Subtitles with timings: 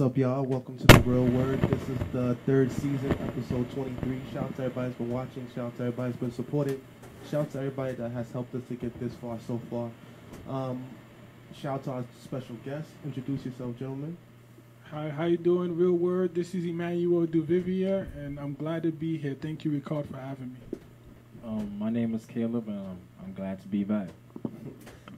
[0.00, 0.42] What's up, y'all?
[0.44, 1.60] Welcome to the Real Word.
[1.60, 4.18] This is the third season, episode 23.
[4.32, 5.46] Shout out to everybody that's been watching.
[5.54, 6.80] Shout out to everybody that's been supported.
[7.30, 9.90] Shout out to everybody that has helped us to get this far so far.
[10.48, 10.82] Um,
[11.54, 12.88] shout out to our special guest.
[13.04, 14.16] Introduce yourself, gentlemen.
[14.90, 15.76] Hi, how you doing?
[15.76, 16.34] Real Word.
[16.34, 19.36] This is Emmanuel Duvivier, and I'm glad to be here.
[19.38, 20.78] Thank you, Rickard, for having me.
[21.44, 24.08] Um, my name is Caleb, and um, I'm glad to be back.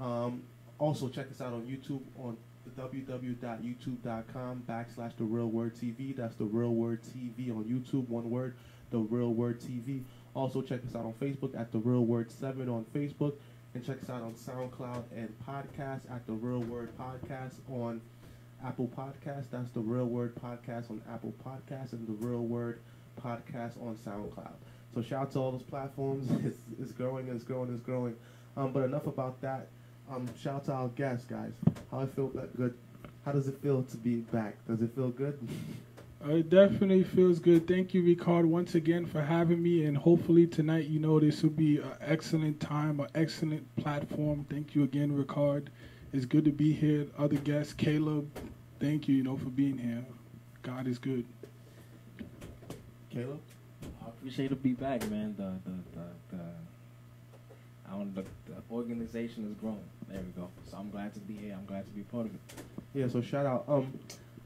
[0.00, 0.42] um,
[0.78, 2.36] also check us out on YouTube on
[2.78, 6.14] www.youtube.com backslash the Real Word TV.
[6.16, 8.08] That's the Real Word TV on YouTube.
[8.08, 8.54] One word,
[8.90, 10.02] the Real Word TV.
[10.34, 13.34] Also check us out on Facebook at the Real Word Seven on Facebook,
[13.74, 18.00] and check us out on SoundCloud and podcast at the Real Word Podcast on
[18.64, 19.46] Apple Podcast.
[19.50, 22.80] That's the Real Word Podcast on Apple Podcast and the Real Word
[23.20, 24.54] Podcast on SoundCloud.
[24.94, 26.30] So shout out to all those platforms.
[26.44, 28.16] It's, it's growing, it's growing, it's growing.
[28.56, 29.68] Um, but enough about that.
[30.10, 31.52] Um, shout out to our guests, guys.
[31.90, 32.74] How I feel that good.
[33.24, 34.56] How does it feel to be back?
[34.66, 35.38] Does it feel good?
[36.24, 37.68] Uh, it definitely feels good.
[37.68, 41.50] Thank you, Rickard, once again for having me, and hopefully tonight, you know, this will
[41.50, 44.44] be an excellent time, an excellent platform.
[44.50, 45.70] Thank you again, Rickard.
[46.12, 47.06] It's good to be here.
[47.16, 48.28] Other guests, Caleb,
[48.80, 50.04] thank you, you know, for being here.
[50.62, 51.24] God is good.
[53.10, 53.40] Caleb?
[54.04, 55.34] I appreciate to be back, man.
[55.36, 56.42] The the the, the
[57.88, 59.84] I don't the, the organization is growing.
[60.08, 60.48] There we go.
[60.68, 61.56] So I'm glad to be here.
[61.58, 62.40] I'm glad to be part of it.
[62.92, 63.64] Yeah, so shout out.
[63.68, 63.92] Um,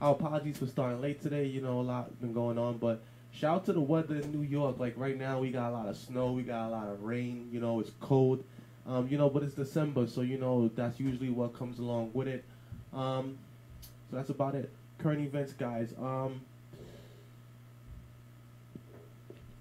[0.02, 1.46] our apologies for starting late today.
[1.46, 3.00] You know, a lot been going on, but
[3.32, 4.78] shout out to the weather in New York.
[4.78, 7.48] Like right now, we got a lot of snow, we got a lot of rain.
[7.52, 8.42] You know, it's cold.
[8.84, 12.26] Um, you know, but it's December, so you know that's usually what comes along with
[12.26, 12.44] it.
[12.92, 13.38] Um,
[14.10, 14.70] so that's about it.
[14.98, 15.94] Current events, guys.
[16.00, 16.40] Um,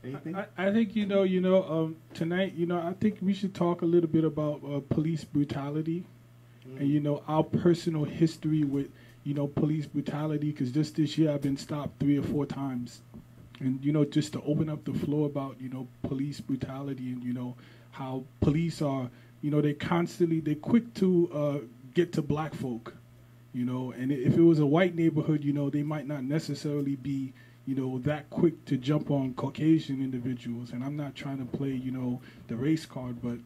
[0.03, 0.35] anything?
[0.35, 3.53] I, I think you know, you know, um, tonight, you know, I think we should
[3.53, 6.03] talk a little bit about uh, police brutality,
[6.67, 6.79] Mm.
[6.79, 8.87] and you know, our personal history with,
[9.23, 10.51] you know, police brutality.
[10.51, 13.01] Because just this year, I've been stopped three or four times,
[13.59, 17.23] and you know, just to open up the floor about, you know, police brutality and
[17.23, 17.55] you know
[17.91, 19.09] how police are,
[19.41, 21.57] you know, they constantly they're quick to uh,
[21.93, 22.95] get to black folk,
[23.53, 26.95] you know, and if it was a white neighborhood, you know, they might not necessarily
[26.95, 27.33] be
[27.65, 30.71] you know, that quick to jump on Caucasian individuals.
[30.71, 33.37] And I'm not trying to play, you know, the race card, but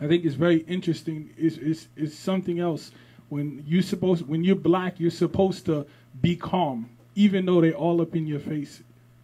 [0.00, 1.30] I think it's very interesting.
[1.36, 2.90] It's, it's, it's something else.
[3.28, 5.86] When you supposed when you're black, you're supposed to
[6.20, 8.82] be calm, even though they're all up in your face.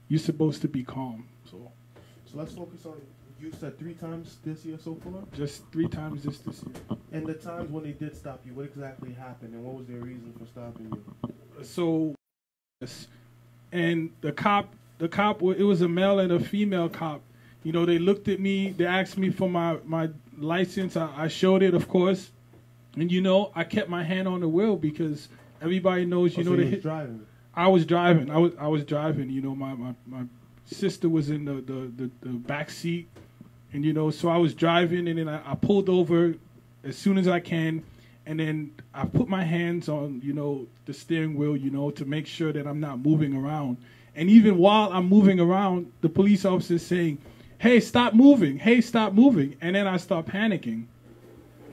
[0.09, 1.27] You're supposed to be calm.
[1.51, 1.71] So
[2.27, 3.01] So let's focus on.
[3.41, 6.99] You said three times this year so far, just three times this this year.
[7.13, 8.53] and the times when they did stop you.
[8.55, 11.65] What exactly happened, and what was their reason for stopping you?
[11.65, 12.15] so
[12.81, 13.09] yes.
[13.73, 17.21] and the cop the cop it was a male and a female cop
[17.63, 20.09] you know they looked at me they asked me for my my
[20.39, 22.31] license i, I showed it of course
[22.97, 25.29] and you know i kept my hand on the wheel because
[25.61, 27.27] everybody knows you Oh, know you the hit, driving.
[27.55, 30.23] i was driving i was i was driving you know my my, my
[30.67, 33.09] sister was in the, the the the back seat
[33.73, 36.35] and you know so i was driving and then I, I pulled over
[36.85, 37.83] as soon as i can
[38.25, 42.05] and then I put my hands on, you know, the steering wheel, you know, to
[42.05, 43.79] make sure that I'm not moving around.
[44.15, 47.19] And even while I'm moving around, the police officer is saying,
[47.59, 48.59] "Hey, stop moving!
[48.59, 50.85] Hey, stop moving!" And then I start panicking.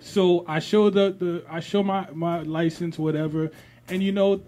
[0.02, 3.52] So I show the, the I show my, my license, whatever,
[3.88, 4.42] and you know,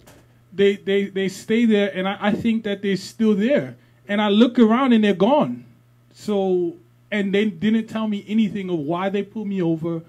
[0.54, 3.76] they they, they stay there, and I, I think that they're still there.
[4.08, 5.66] And I look around and they're gone.
[6.14, 6.76] So
[7.12, 10.02] and they didn't tell me anything of why they pulled me over.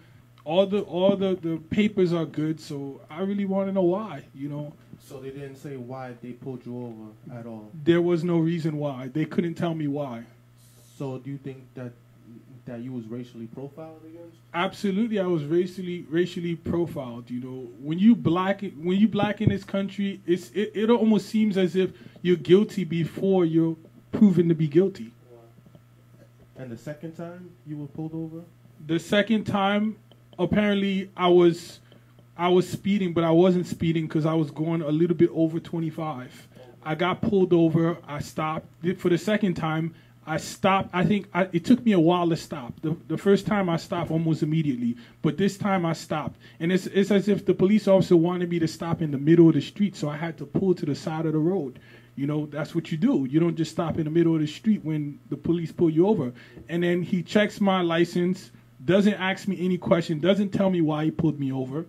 [0.44, 4.24] All the all the, the papers are good, so I really want to know why.
[4.34, 7.70] You know, So they didn't say why they pulled you over at all.
[7.84, 9.08] there was no reason why.
[9.08, 10.24] They couldn't tell me why.
[10.98, 11.92] So do you think that
[12.64, 14.36] that you was racially profiled against?
[14.54, 17.30] Absolutely, I was racially racially profiled.
[17.30, 21.28] You know, when you black when you black in this country, it's it, it almost
[21.28, 21.90] seems as if
[22.22, 23.76] you're guilty before you're
[24.12, 25.12] proven to be guilty.
[26.56, 28.44] And the second time you were pulled over?
[28.86, 29.96] The second time,
[30.38, 31.80] apparently, I was
[32.36, 35.58] I was speeding, but I wasn't speeding because I was going a little bit over
[35.58, 36.48] 25.
[36.84, 37.98] I got pulled over.
[38.06, 38.66] I stopped.
[38.98, 39.94] For the second time,
[40.24, 40.90] I stopped.
[40.92, 42.80] I think I, it took me a while to stop.
[42.80, 46.36] The, the first time I stopped almost immediately, but this time I stopped.
[46.60, 49.48] And it's, it's as if the police officer wanted me to stop in the middle
[49.48, 51.80] of the street, so I had to pull to the side of the road.
[52.14, 53.26] you know, that's what you do.
[53.28, 56.06] You don't just stop in the middle of the street when the police pull you
[56.06, 56.32] over.
[56.68, 58.50] And then he checks my license,
[58.84, 61.86] doesn't ask me any question, doesn't tell me why he pulled me over.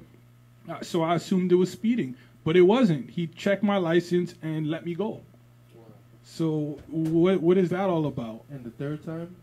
[0.69, 2.15] Uh, so I assumed it was speeding,
[2.45, 3.09] but it wasn't.
[3.09, 5.21] He checked my license and let me go.
[6.35, 8.41] So what what is that all about?
[8.50, 9.35] And the third time?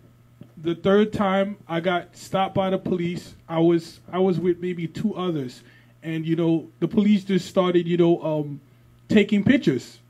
[0.56, 4.88] The third time I got stopped by the police, I was I was with maybe
[4.88, 5.62] two others,
[6.02, 8.60] and you know the police just started you know um,
[9.08, 10.00] taking pictures,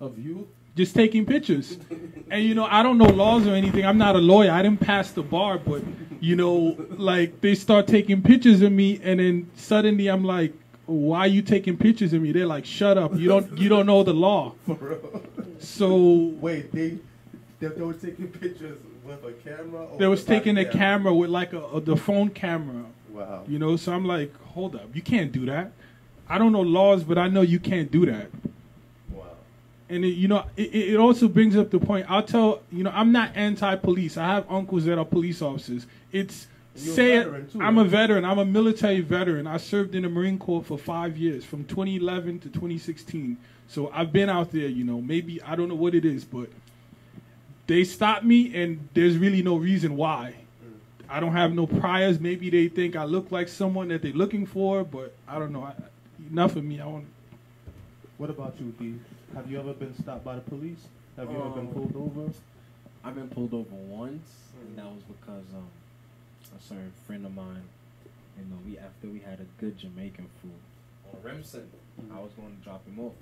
[0.00, 0.48] Of you?
[0.76, 1.76] just taking pictures,
[2.30, 3.84] and you know I don't know laws or anything.
[3.84, 4.50] I'm not a lawyer.
[4.50, 5.82] I didn't pass the bar, but
[6.20, 10.54] you know like they start taking pictures of me, and then suddenly I'm like,
[10.90, 12.32] why are you taking pictures of me?
[12.32, 13.14] They're like, shut up.
[13.14, 14.54] You don't you don't know the law.
[14.66, 15.22] For real?
[15.60, 15.96] So
[16.40, 16.98] Wait, they,
[17.60, 19.84] they they were taking pictures with a camera.
[19.86, 22.30] Or they was with a body taking a camera with like a, a the phone
[22.30, 22.84] camera.
[23.10, 23.44] Wow.
[23.46, 25.72] You know, so I'm like, hold up, you can't do that.
[26.28, 28.28] I don't know laws, but I know you can't do that.
[29.10, 29.24] Wow.
[29.88, 32.06] And it, you know, it, it also brings up the point.
[32.08, 34.16] I'll tell you know, I'm not anti-police.
[34.16, 35.86] I have uncles that are police officers.
[36.10, 37.52] It's And you're a say it.
[37.52, 38.24] too, I'm a veteran.
[38.24, 39.46] I'm a military veteran.
[39.46, 43.36] I served in the Marine Corps for five years, from 2011 to 2016.
[43.68, 44.68] So I've been out there.
[44.68, 46.48] You know, maybe I don't know what it is, but
[47.66, 50.34] they stopped me, and there's really no reason why.
[51.08, 52.20] I don't have no priors.
[52.20, 55.64] Maybe they think I look like someone that they're looking for, but I don't know.
[55.64, 55.72] I,
[56.30, 56.80] enough of me.
[56.80, 57.06] I want.
[58.18, 58.94] What about you, D?
[59.34, 60.86] Have you ever been stopped by the police?
[61.16, 62.32] Have you ever been Um, pulled over?
[63.02, 64.28] I've been pulled over once,
[64.60, 65.66] and that was because um,
[66.56, 67.62] a certain friend of mine,
[68.38, 70.52] you know, we after we had a good Jamaican food
[71.12, 71.68] on Remsen,
[72.14, 73.12] I was going to drop him off,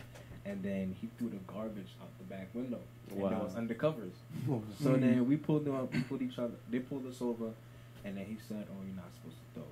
[0.44, 2.80] and then he threw the garbage out the back window.
[3.10, 3.28] Wow.
[3.28, 4.16] And it was undercovers.
[4.82, 7.50] So then we pulled them up, we pulled each other, they pulled us over,
[8.04, 9.68] and then he said, "Oh, you're not supposed to throw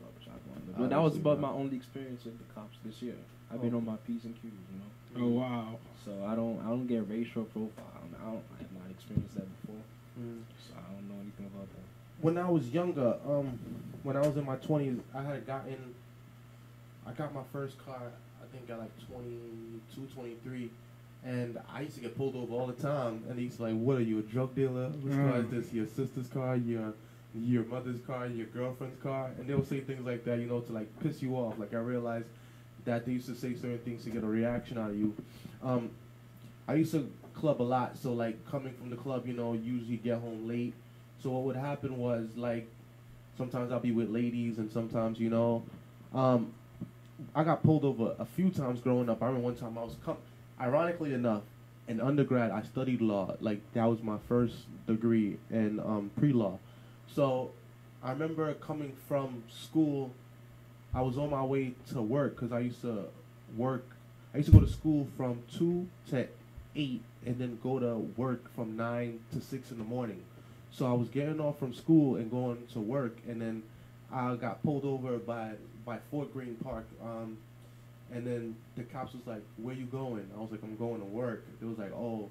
[0.00, 1.52] garbage out the window." But that was about not.
[1.52, 3.16] my only experience with the cops this year.
[3.52, 3.78] I've been Oh.
[3.78, 4.90] on my p's and q's, you know.
[5.16, 5.78] Oh wow.
[6.04, 7.86] So I don't, I don't get racial profile.
[7.96, 9.82] I don't, I, don't, I have not experienced that before,
[10.20, 10.42] Mm.
[10.60, 11.83] so I don't know anything about that.
[12.24, 13.58] When I was younger, um,
[14.02, 15.94] when I was in my twenties, I had gotten,
[17.06, 18.00] I got my first car.
[18.42, 20.70] I think at like 22, 23,
[21.26, 23.22] and I used to get pulled over all the time.
[23.28, 24.88] And they used to like, "What are you, a drug dealer?
[25.02, 25.50] Whose car is Mm.
[25.50, 25.70] this?
[25.74, 26.56] Your sister's car?
[26.56, 26.94] Your
[27.34, 28.26] your mother's car?
[28.26, 31.20] Your girlfriend's car?" And they would say things like that, you know, to like piss
[31.20, 31.58] you off.
[31.58, 32.28] Like I realized
[32.86, 35.14] that they used to say certain things to get a reaction out of you.
[35.62, 35.90] Um,
[36.66, 39.98] I used to club a lot, so like coming from the club, you know, usually
[39.98, 40.72] get home late.
[41.24, 42.68] So what would happen was like
[43.38, 45.62] sometimes I'll be with ladies, and sometimes you know,
[46.12, 46.52] um,
[47.34, 49.22] I got pulled over a few times growing up.
[49.22, 50.18] I remember one time I was com-
[50.60, 51.40] ironically enough,
[51.88, 53.36] in undergrad I studied law.
[53.40, 54.54] Like that was my first
[54.86, 56.58] degree in um, pre-law.
[57.06, 57.52] So
[58.02, 60.12] I remember coming from school.
[60.92, 63.06] I was on my way to work because I used to
[63.56, 63.86] work.
[64.34, 66.28] I used to go to school from two to
[66.76, 70.20] eight, and then go to work from nine to six in the morning.
[70.76, 73.62] So I was getting off from school and going to work, and then
[74.12, 75.52] I got pulled over by
[75.86, 76.86] by Fort Greene Park.
[77.02, 77.36] Um,
[78.12, 81.06] and then the cops was like, "Where you going?" I was like, "I'm going to
[81.06, 82.28] work." They was like, "Oh,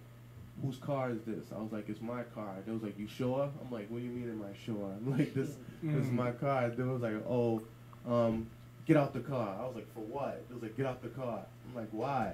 [0.61, 3.49] whose car is this?" I was like, "It's my car." They was like, "You sure?"
[3.63, 6.15] I'm like, "What do you mean, am I sure?" I'm like, "This, this is Mm.
[6.15, 7.61] my car." They was like, "Oh,
[8.05, 8.47] um,
[8.85, 11.07] get out the car." I was like, "For what?" They was like, "Get out the
[11.09, 12.33] car." I'm like, "Why?"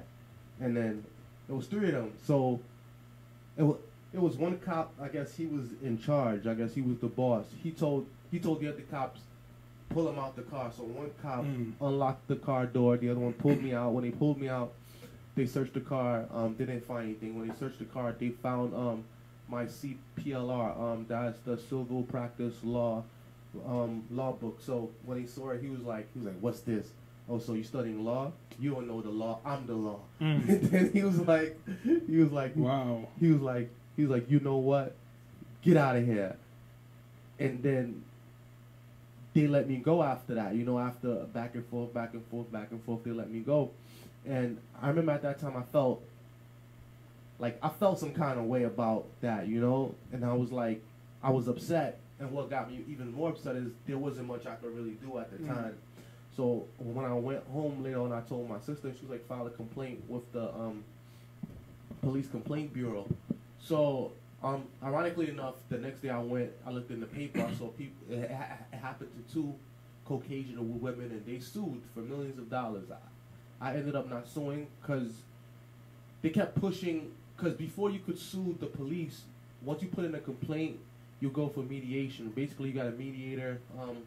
[0.60, 1.04] And then
[1.48, 2.14] it was three of them.
[2.24, 2.60] So
[3.58, 3.78] it was
[4.14, 4.94] it was one cop.
[5.02, 6.48] I guess he was in charge.
[6.48, 7.46] I guess he was the boss.
[7.64, 9.22] He told he told the other cops
[9.90, 10.72] pull him out the car.
[10.76, 11.74] So one cop Mm.
[11.82, 12.98] unlocked the car door.
[12.98, 13.92] The other one pulled me out.
[13.94, 14.72] When they pulled me out,
[15.36, 16.26] they searched the car.
[16.32, 17.38] Um, they didn't find anything.
[17.40, 19.04] When they searched the car, they found um
[19.48, 20.80] my CPLR.
[20.80, 23.04] Um, that's the Civil Practice Law
[23.66, 24.60] um law book.
[24.62, 26.90] So when he saw it, he was like, he was like, "What's this?"
[27.28, 28.32] Oh, so you studying law?
[28.60, 29.40] You don't know the law.
[29.46, 30.00] I'm the law.
[30.22, 30.50] Mm.
[30.50, 31.60] And then he was like,
[32.08, 33.08] he was like, Wow.
[33.20, 33.70] he was like,
[34.00, 34.96] he was like, you know what?
[35.62, 36.38] Get out of here.
[37.38, 38.02] And then
[39.34, 40.56] they let me go after that.
[40.56, 43.40] You know, after back and forth, back and forth, back and forth, they let me
[43.42, 43.72] go.
[44.26, 46.02] And I remember at that time I felt
[47.40, 49.94] like I felt some kind of way about that, you know?
[50.14, 50.82] And I was like,
[51.22, 52.00] I was upset.
[52.22, 55.18] And what got me even more upset is there wasn't much I could really do
[55.18, 55.48] at the Mm.
[55.56, 55.76] time.
[56.38, 59.46] So when I went home later on, I told my sister, she was like, file
[59.48, 60.86] a complaint with the um,
[62.02, 63.06] police complaint bureau.
[63.70, 67.54] So, um, ironically enough, the next day I went, I looked in the paper, I
[67.54, 67.98] saw people.
[68.10, 69.54] It, ha- it happened to two
[70.06, 72.86] Caucasian women, and they sued for millions of dollars.
[72.90, 75.12] I, I ended up not suing because
[76.24, 77.12] they kept pushing.
[77.38, 79.22] Because before you could sue the police,
[79.62, 80.80] once you put in a complaint,
[81.20, 82.30] you go for mediation.
[82.30, 83.98] Basically, you got a mediator, um,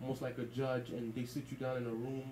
[0.00, 2.30] almost like a judge, and they sit you down in a room,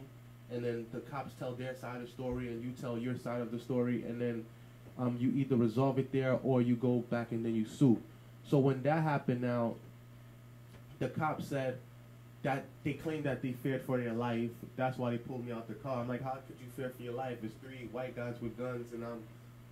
[0.53, 3.41] and then the cops tell their side of the story, and you tell your side
[3.41, 4.45] of the story, and then
[4.99, 8.01] um, you either resolve it there or you go back and then you sue.
[8.49, 9.75] So when that happened, now
[10.99, 11.79] the cop said
[12.43, 14.51] that they claimed that they feared for their life.
[14.77, 16.01] That's why they pulled me out the car.
[16.01, 17.39] I'm like, how could you fear for your life?
[17.43, 19.23] It's three white guys with guns and I'm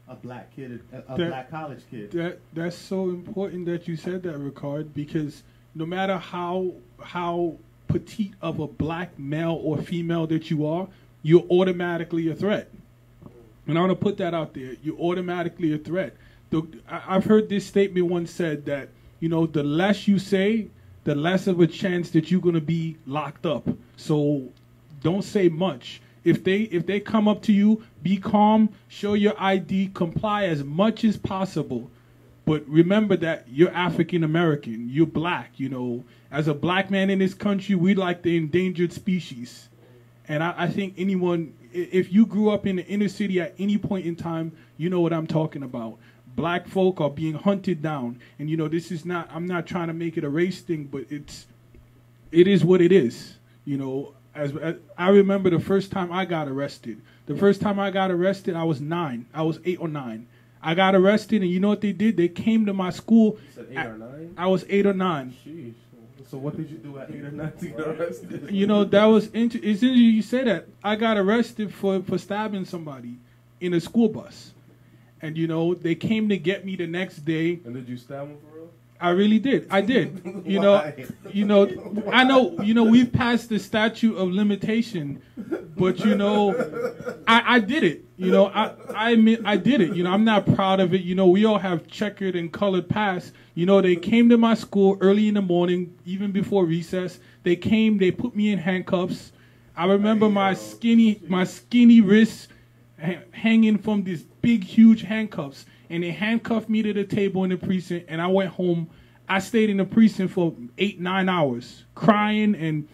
[0.09, 2.13] a black kid, a, a That- black college kid.
[2.13, 5.43] That that's so important that you said that, Rickard, because
[5.75, 7.57] no matter how how
[7.89, 10.89] petite of a black male or female that you are,
[11.23, 12.69] you're automatically a threat.
[13.67, 14.77] And I want to put that out there.
[14.83, 16.15] You're automatically a threat.
[16.51, 18.89] The, I, I've heard this statement once said that
[19.21, 20.69] you know the less you say,
[21.05, 23.69] the less of a chance that you're gonna be locked up.
[23.97, 24.49] So
[25.03, 26.01] don't say much.
[26.25, 30.65] If they if they come up to you, be calm, show your ID, comply as
[30.65, 31.91] much as possible.
[32.45, 36.05] But remember that you're African American, you're black, you know.
[36.31, 39.69] As a black man in this country, we like the endangered species.
[40.29, 43.79] And I, I think anyone, if you grew up in the inner city at any
[43.79, 45.99] point in time, you know what I'm talking about.
[46.35, 48.21] Black folk are being hunted down.
[48.39, 50.85] And, you know, this is not, I'm not trying to make it a race thing,
[50.85, 51.47] but it's,
[52.31, 53.37] it is what it is.
[53.65, 57.01] You know, as, as I remember the first time I got arrested.
[57.27, 59.27] The first time I got arrested, I was nine.
[59.35, 60.29] I was eight or nine.
[60.63, 62.17] I got arrested, and you know what they did?
[62.17, 63.39] They came to my school.
[63.41, 64.35] You said eight at- or nine?
[64.37, 65.35] I was eight or nine.
[66.29, 68.51] So what did you do at eight or nine to get arrested?
[68.51, 70.67] You know that was inter- it's interesting you say that.
[70.83, 73.19] I got arrested for for stabbing somebody
[73.61, 74.53] in a school bus,
[75.23, 77.61] and you know they came to get me the next day.
[77.65, 78.39] And did you stab him?
[79.01, 79.67] I really did.
[79.71, 80.23] I did.
[80.47, 80.93] You know.
[81.33, 81.69] You know.
[82.13, 82.61] I know.
[82.63, 82.85] You know.
[82.85, 85.21] We've passed the statute of limitation,
[85.77, 86.55] but you know,
[87.27, 88.05] I, I did it.
[88.17, 88.47] You know.
[88.47, 89.97] I I admit I did it.
[89.97, 90.11] You know.
[90.11, 91.03] I'm not proud of it.
[91.03, 91.27] You know.
[91.27, 93.33] We all have checkered and colored past.
[93.55, 93.81] You know.
[93.81, 97.19] They came to my school early in the morning, even before recess.
[97.43, 97.99] They came.
[97.99, 99.33] They put me in handcuffs.
[99.77, 102.49] I remember my skinny my skinny wrists
[103.33, 105.67] hanging from these big, huge handcuffs.
[105.91, 108.89] And they handcuffed me to the table in the precinct, and I went home.
[109.29, 112.87] I stayed in the precinct for eight, nine hours, crying, and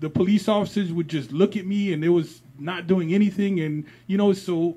[0.00, 3.60] the police officers would just look at me, and they was not doing anything.
[3.60, 4.76] And you know, so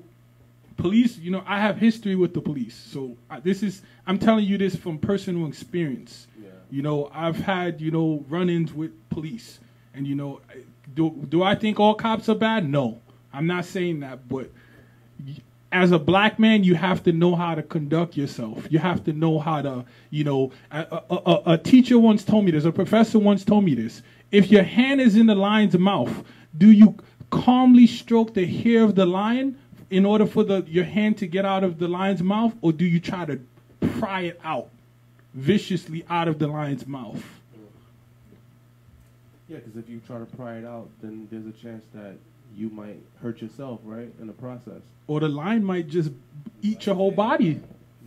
[0.76, 4.46] police, you know, I have history with the police, so I, this is I'm telling
[4.46, 6.26] you this from personal experience.
[6.40, 6.48] Yeah.
[6.70, 9.60] You know, I've had you know run-ins with police,
[9.94, 10.40] and you know,
[10.94, 12.68] do do I think all cops are bad?
[12.68, 13.00] No,
[13.32, 14.50] I'm not saying that, but
[15.70, 18.66] as a black man, you have to know how to conduct yourself.
[18.70, 22.50] You have to know how to, you know, a, a, a, teacher once told me
[22.50, 24.02] this, a professor once told me this.
[24.32, 26.24] If your hand is in the lion's mouth,
[26.56, 26.96] do you
[27.30, 29.58] calmly stroke the hair of the lion
[29.90, 32.84] in order for the your hand to get out of the lion's mouth, or do
[32.84, 33.40] you try to
[33.98, 34.68] pry it out
[35.34, 37.22] viciously out of the lion's mouth?
[39.48, 42.16] Yeah, because if you try to pry it out, then there's a chance that
[42.56, 44.80] you might hurt yourself, right, in the process.
[45.06, 46.10] Or the line might just
[46.62, 47.60] eat your whole body,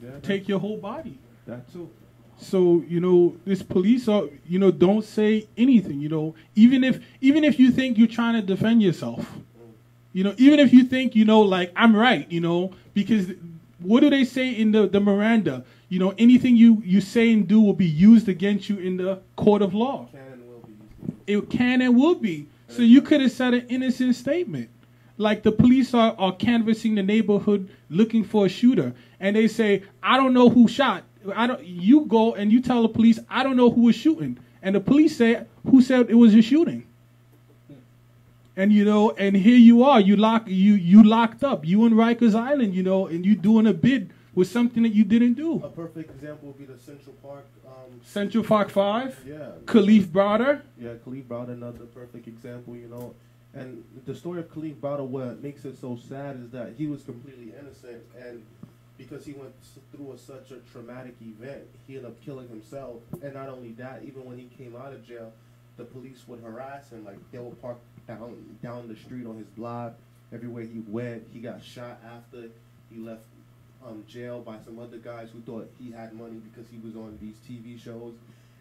[0.03, 1.17] Yeah, take your whole body.
[1.47, 1.89] that too.
[2.37, 6.01] So you know, this police are you know don't say anything.
[6.01, 9.25] You know, even if even if you think you're trying to defend yourself,
[10.13, 13.31] you know, even if you think you know like I'm right, you know, because
[13.79, 15.63] what do they say in the the Miranda?
[15.89, 19.19] You know, anything you you say and do will be used against you in the
[19.35, 20.07] court of law.
[20.11, 20.73] Can and will be.
[21.33, 22.47] It can and will be.
[22.71, 24.69] So you could have said an innocent statement.
[25.17, 29.83] Like the police are, are canvassing the neighborhood looking for a shooter, and they say,
[30.01, 31.03] "I don't know who shot."
[31.35, 31.63] I don't.
[31.63, 34.79] You go and you tell the police, "I don't know who was shooting," and the
[34.79, 36.85] police say, "Who said it was a shooting?"
[38.55, 41.93] And you know, and here you are, you lock you you locked up, you in
[41.93, 45.61] Rikers Island, you know, and you doing a bid with something that you didn't do.
[45.63, 47.45] A perfect example would be the Central Park.
[47.65, 49.51] Um, Central Park Five, yeah.
[49.65, 50.61] Kalief Browder.
[50.79, 53.13] Yeah, Kalief Browder, another perfect example, you know.
[53.53, 57.03] And the story of Kalief Browder, what makes it so sad is that he was
[57.03, 58.45] completely innocent, and
[58.97, 59.53] because he went
[59.91, 63.01] through a, such a traumatic event, he ended up killing himself.
[63.21, 65.33] And not only that, even when he came out of jail,
[65.77, 69.47] the police would harass him, like they would park down down the street on his
[69.47, 69.95] block.
[70.33, 72.49] Everywhere he went, he got shot after
[72.89, 73.23] he left
[73.85, 77.17] um, jail by some other guys who thought he had money because he was on
[77.21, 78.13] these TV shows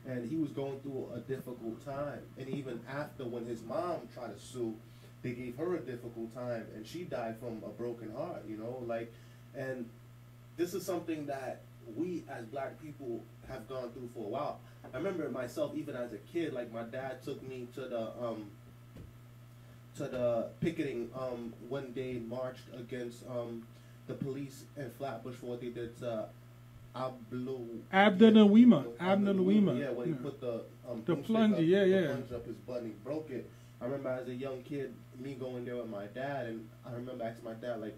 [0.06, 2.20] and he was going through a difficult time.
[2.38, 4.74] And even after, when his mom tried to sue,
[5.22, 8.42] they gave her a difficult time, and she died from a broken heart.
[8.48, 9.12] You know, like,
[9.54, 9.86] and
[10.56, 11.60] this is something that
[11.96, 14.60] we as black people have gone through for a while.
[14.92, 18.46] I remember myself, even as a kid, like my dad took me to the um
[19.96, 23.66] to the picketing um one day marched against um
[24.10, 26.26] the police in Flatbush for what they did to
[26.94, 28.84] Ablu Abdel Nawima.
[28.98, 29.78] Abdel Nawima.
[29.78, 30.18] Yeah, when he Yeah.
[30.22, 32.06] put the um, The plunger, up, yeah, the yeah.
[32.06, 33.48] plunge up his butt and he broke it.
[33.80, 37.24] I remember as a young kid, me going there with my dad, and I remember
[37.24, 37.96] asking my dad like,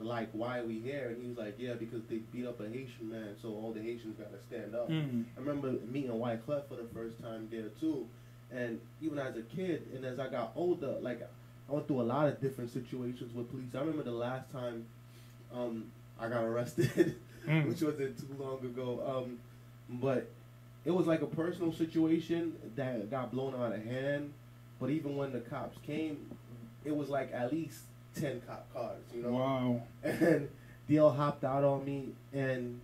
[0.00, 1.08] like, why are we here?
[1.10, 3.80] And he was like, yeah, because they beat up a Haitian man, so all the
[3.80, 4.88] Haitians got to stand up.
[4.88, 5.24] Mm.
[5.36, 8.08] I remember meeting Wyclef for the first time there too,
[8.50, 11.20] and even as a kid and as I got older, like
[11.68, 13.66] I went through a lot of different situations with police.
[13.74, 14.86] I remember the last time
[15.54, 15.84] um,
[16.20, 17.16] I got arrested,
[17.48, 17.66] Mm.
[17.66, 19.02] which wasn't too long ago.
[19.04, 19.38] Um,
[20.00, 20.28] but
[20.84, 24.32] it was like a personal situation that got blown out of hand.
[24.80, 26.30] But even when the cops came,
[26.84, 27.80] it was like at least
[28.14, 29.82] ten cop cars, you know Wow.
[30.04, 30.48] and
[30.88, 32.80] they all hopped out on me and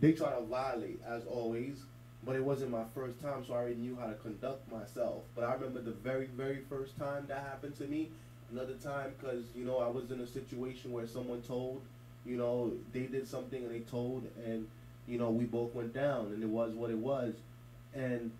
[0.00, 1.78] they tried to violate as always
[2.24, 5.44] but it wasn't my first time so i already knew how to conduct myself but
[5.44, 8.10] i remember the very very first time that happened to me
[8.52, 11.80] another time because you know i was in a situation where someone told
[12.24, 14.66] you know they did something and they told and
[15.06, 17.34] you know we both went down and it was what it was
[17.94, 18.30] and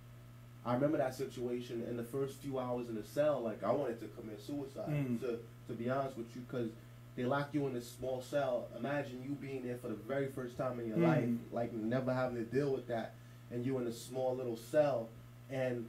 [0.67, 3.99] i remember that situation in the first few hours in the cell like i wanted
[4.01, 5.21] to commit suicide Mm.
[5.21, 6.71] to, to be honest with you because
[7.17, 8.69] they lock you in this small cell.
[8.79, 11.03] Imagine you being there for the very first time in your Mm.
[11.03, 13.15] life, like never having to deal with that,
[13.51, 15.09] and you in a small little cell,
[15.51, 15.85] and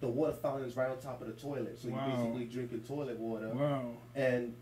[0.00, 2.04] the water fountain is right on top of the toilet, so Wow.
[2.04, 3.92] you're basically drinking toilet water, Wow.
[4.14, 4.54] and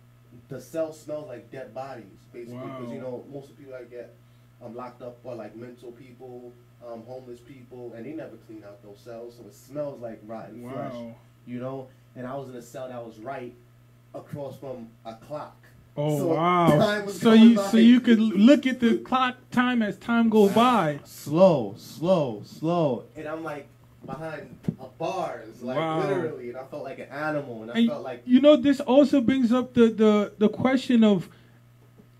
[0.48, 3.84] the cell smells like dead bodies, basically, because you know most of the people I
[3.84, 4.14] get
[4.64, 6.52] um, locked up are like mental people,
[6.86, 10.68] um, homeless people, and they never clean out those cells, so it smells like rotten
[10.68, 10.94] flesh
[11.46, 11.88] you know.
[12.16, 13.52] And I was in a cell that was right
[14.14, 15.56] across from a clock.
[15.96, 17.06] Oh So, wow!
[17.08, 17.66] So you by.
[17.70, 20.98] so you could look at the clock time as time goes by.
[21.04, 23.68] Slow, slow, slow, and I'm like
[24.06, 26.00] behind a bars, like Wow.
[26.00, 28.80] literally, and I felt like an animal, and I And felt like you know this
[28.80, 31.28] also brings up the the the question of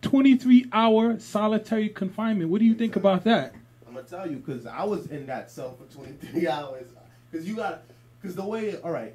[0.03, 2.51] 23 hour solitary confinement.
[2.51, 3.55] What do you think about that?
[3.87, 6.87] I'm gonna tell you because I was in that cell for 23 hours.
[7.31, 7.83] Because you got,
[8.21, 9.15] because the way, all right,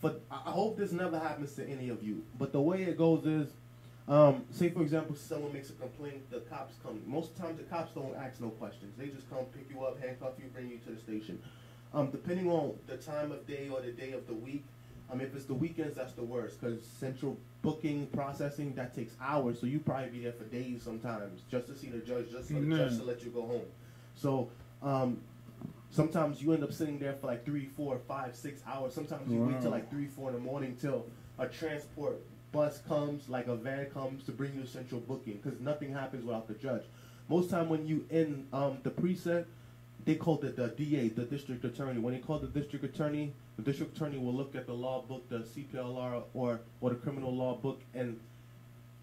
[0.00, 2.22] for I I hope this never happens to any of you.
[2.38, 3.48] But the way it goes is,
[4.08, 7.00] um, say for example, someone makes a complaint, the cops come.
[7.06, 8.92] Most times the cops don't ask no questions.
[8.98, 11.40] They just come pick you up, handcuff you, bring you to the station.
[11.96, 14.62] Um, depending on the time of day or the day of the week.
[15.10, 19.58] Um, if it's the weekends, that's the worst because central booking processing that takes hours.
[19.58, 22.88] So you probably be there for days sometimes just to see the judge, just Yeah.
[22.88, 23.64] to let you go home.
[24.14, 24.50] So
[24.82, 25.22] um,
[25.90, 28.92] sometimes you end up sitting there for like three, four, five, six hours.
[28.92, 31.06] Sometimes you wait till like three, four in the morning till
[31.38, 32.20] a transport
[32.52, 36.26] bus comes, like a van comes to bring you to central booking because nothing happens
[36.26, 36.82] without the judge.
[37.28, 39.48] Most time when you in um, the precinct,
[40.06, 41.98] they call it the DA, the district attorney.
[42.00, 45.28] When they call the district attorney, the district attorney will look at the law book,
[45.28, 48.18] the CPLR or or the criminal law book, and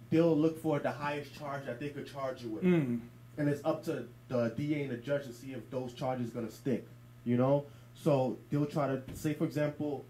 [0.09, 3.01] they'll look for the highest charge that they could charge you with Mm.
[3.37, 6.35] and it's up to the DA and the judge to see if those charges are
[6.35, 6.87] gonna stick.
[7.25, 10.05] You know, so they'll try to say, for example,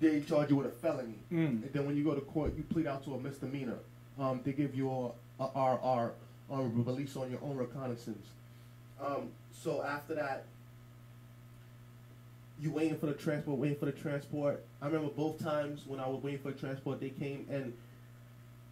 [0.00, 1.62] they charge you with a felony, Mm.
[1.62, 3.78] and then when you go to court, you plead out to a misdemeanor.
[4.18, 5.10] Um, they give you a,
[5.44, 6.12] a RR,
[6.48, 8.26] or release on your own reconnaissance.
[9.00, 9.30] Um,
[9.62, 10.44] so after that,
[12.60, 14.64] you waiting for the transport, waiting for the transport.
[14.80, 17.72] I remember both times when I was waiting for the transport, they came and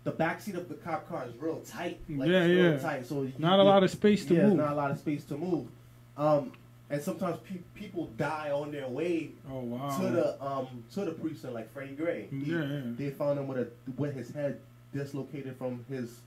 [0.05, 1.99] the backseat of the cop car is real tight.
[2.09, 2.79] Like Yeah, it's real yeah.
[2.79, 3.07] tight.
[3.07, 4.57] So you- Not a lot of space to yeah, move.
[4.57, 5.69] not a lot of space to move.
[6.17, 6.53] Um,
[6.91, 9.99] and sometimes pe- people die on their way Oh wow!
[9.99, 12.29] to the um to the precinct, like Freddie Gray.
[12.31, 12.81] He- Yeah, yeah.
[12.97, 14.61] They found him with a with his head
[14.93, 16.21] dislocated from his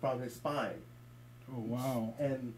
[0.00, 0.80] from his spine.
[1.54, 2.14] oh wow!
[2.18, 2.52] And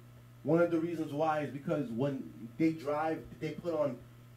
[0.44, 2.22] one of the reasons why is because when
[2.58, 3.96] they drive, they put on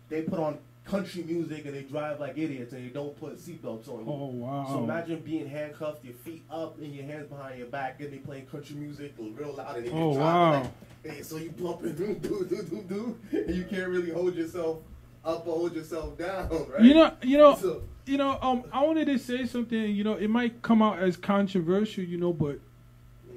[0.10, 3.88] they put on country music and they drive like idiots and they don't put seatbelts
[3.89, 4.06] on.
[4.08, 4.65] Oh wow!
[4.70, 8.17] So imagine being handcuffed, your feet up and your hands behind your back, and they
[8.17, 10.62] playing country music real loud, and they Oh, wow.
[10.62, 10.72] like,
[11.15, 14.80] hey, so you bumping, do do do do do, and you can't really hold yourself
[15.26, 16.82] up or hold yourself down, right?
[16.82, 18.39] You know, you know, So- you know.
[18.41, 19.78] Um, I wanted to say something.
[19.93, 22.06] You know, it might come out as controversial.
[22.06, 22.60] You know, but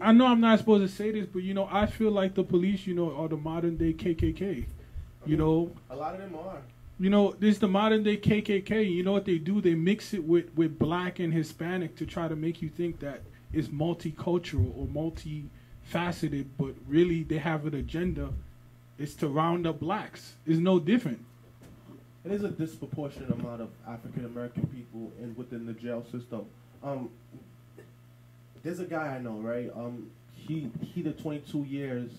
[0.00, 2.44] I know I'm not supposed to say this, but you know, I feel like the
[2.44, 4.66] police, you know, are the modern day KKK.
[5.26, 6.58] You know, a lot of them are.
[6.98, 8.90] you know, this is the modern day KKK.
[8.90, 9.60] You know what they do?
[9.60, 13.20] They mix it with with black and Hispanic to try to make you think that
[13.52, 18.30] it's multicultural or multifaceted, but really they have an agenda.
[18.98, 20.34] It's to round up blacks.
[20.46, 21.24] It's no different.
[22.24, 26.44] It is a disproportionate amount of African American people in within the jail system.
[26.82, 27.10] Um,
[28.62, 29.70] there's a guy I know, right?
[29.74, 32.10] Um, he he did 22 years.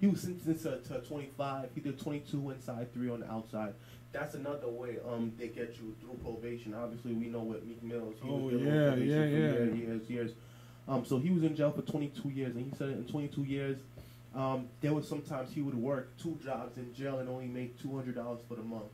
[0.00, 1.68] He was sentenced to, to 25.
[1.74, 3.74] He did 22 inside, three on the outside.
[4.12, 6.74] That's another way um they get you through probation.
[6.74, 8.14] Obviously, we know what Meek Mills.
[8.22, 9.24] He Oh, yeah, yeah, for yeah.
[9.26, 10.30] years, years, years.
[10.88, 13.78] Um, so he was in jail for 22 years, and he said in 22 years,
[14.34, 18.14] um, there was sometimes he would work two jobs in jail and only make $200
[18.48, 18.84] for the month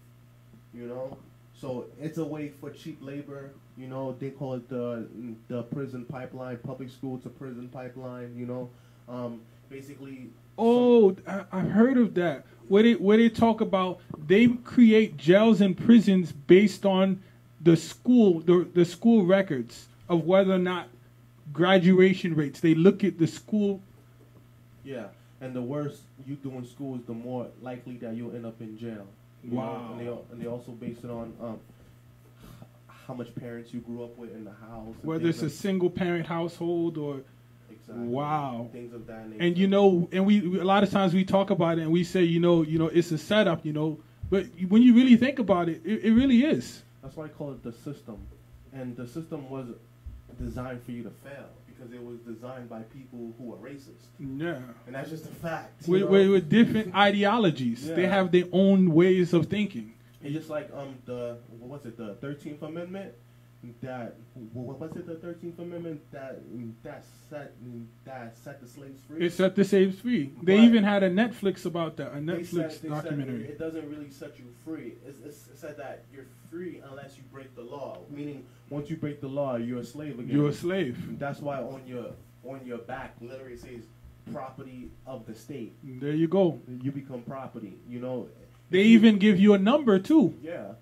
[0.74, 1.16] you know.
[1.58, 5.06] So it's a way for cheap labor You know, they call it the
[5.48, 8.34] the prison pipeline, public school to prison pipeline.
[8.36, 8.70] You know,
[9.08, 10.30] um, basically.
[10.58, 12.46] Oh, I, I've heard of that.
[12.68, 17.22] Where they where they talk about they create jails and prisons based on
[17.60, 20.88] the school the the school records of whether or not
[21.52, 22.60] graduation rates.
[22.60, 23.82] They look at the school.
[24.84, 25.06] Yeah,
[25.40, 28.60] and the worse you do in school is the more likely that you'll end up
[28.60, 29.06] in jail.
[29.44, 29.88] You know, Wow.
[29.92, 31.58] and they and they also base it on um,
[33.06, 34.94] how much parents you grew up with in the house.
[35.02, 37.20] Whether it's a single parent household or
[37.70, 38.68] exactly, wow.
[38.72, 39.42] things of that nature.
[39.42, 41.92] and you know and we we- a lot of times we talk about it and
[41.92, 45.16] we say you know you know it's a setup you know but when you really
[45.16, 48.18] think about it it, it really is That's why I call it the system.
[48.72, 49.66] And the system was
[50.38, 54.04] designed for you to fail because it was designed by people who are racist.
[54.18, 55.86] yeah And that's just a fact.
[55.88, 59.92] with, with, with different ideologies they have their own ways of thinking
[60.26, 63.12] It's just like um the what was it the Thirteenth Amendment
[63.82, 64.14] that
[64.52, 66.40] what was it the Thirteenth Amendment that
[66.84, 67.52] that set
[68.04, 69.26] that set the slaves free.
[69.26, 72.70] it set the slaves free they even had a netflix about that a netflix said-
[72.70, 74.92] they said documentary it doesn't really set you free.
[75.06, 77.98] It's, it's, it said that you're free unless you break the law.
[78.10, 80.34] Meaning, once you break the law, you're a slave again.
[80.36, 82.06] you're a slave That's why on your
[82.44, 83.82] on your back literally says
[84.32, 85.74] property of the state.
[86.00, 87.78] there you go You become property.
[87.88, 88.28] You know.
[88.70, 90.72] They If you- even give you a number too yeah.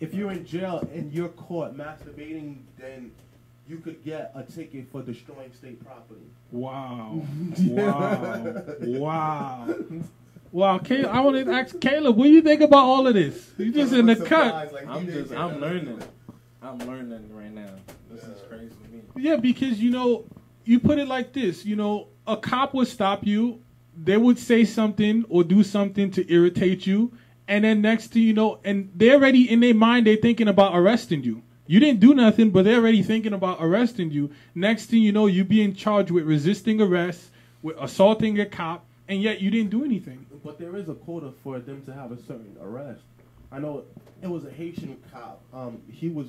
[0.00, 3.10] If you're in jail and you're caught masturbating, then
[3.68, 6.20] you could get a ticket for destroying state property.
[6.50, 7.22] wow
[7.60, 9.74] wow wow
[10.52, 13.52] Wow, Caleb, I want to ask Caleb, what do you think about all of this?
[13.56, 14.74] You just in the cut.
[14.88, 16.02] I'm just, I'm learning.
[16.60, 17.70] I'm learning right now.
[18.10, 19.02] This is crazy to me.
[19.16, 20.24] Yeah, because you know,
[20.64, 21.64] you put it like this.
[21.64, 23.62] You know, a cop would stop you.
[23.96, 27.12] They would say something or do something to irritate you,
[27.50, 30.70] and then next thing you know, and they're already in their mind, they're thinking about
[30.72, 31.42] arresting you.
[31.66, 34.30] You didn't do nothing, but they're already thinking about arresting you.
[34.54, 39.20] Next thing you know, you being charged with resisting arrest, with assaulting a cop, and
[39.20, 40.24] yet you didn't do anything.
[40.44, 43.00] But there is a quota for them to have a certain arrest.
[43.50, 43.82] I know
[44.22, 45.40] it was a Haitian cop.
[45.52, 46.28] Um, he was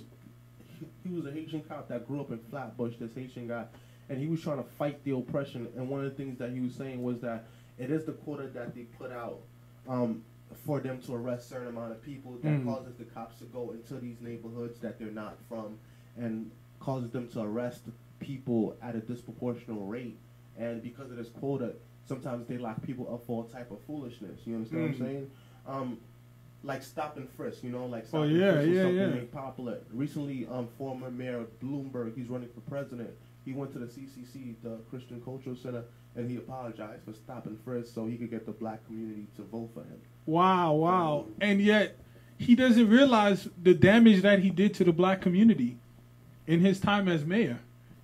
[0.80, 2.94] he, he was a Haitian cop that grew up in Flatbush.
[3.00, 3.66] This Haitian guy,
[4.10, 5.68] and he was trying to fight the oppression.
[5.78, 7.46] And one of the things that he was saying was that
[7.78, 9.38] it is the quota that they put out
[9.88, 10.24] um,
[10.56, 12.66] for them to arrest certain amount of people that Mm.
[12.66, 15.78] causes the cops to go into these neighborhoods that they're not from,
[16.18, 17.84] and causes them to arrest
[18.20, 20.18] people at a disproportional rate.
[20.58, 24.46] And because of this quota, sometimes they lock people up for all type of foolishness.
[24.46, 24.94] You understand what Mm.
[24.94, 25.32] I'm saying?
[25.68, 25.98] Um,
[26.64, 28.98] like stop and frisk, you know, like stop Oh, and yeah, frisk was yeah, something
[29.00, 29.08] yeah.
[29.08, 29.78] made popular.
[29.92, 33.10] Recently, um, former mayor Bloomberg, he's running for president.
[33.46, 35.84] He went to the CCC, the Christian Cultural Center,
[36.16, 39.42] and he apologized for stop and frisk so he could get the black community to
[39.44, 40.00] vote for him.
[40.28, 41.26] Wow, wow.
[41.40, 41.98] And yet
[42.38, 45.78] he doesn't realize the damage that he did to the black community
[46.46, 47.60] in his time as mayor.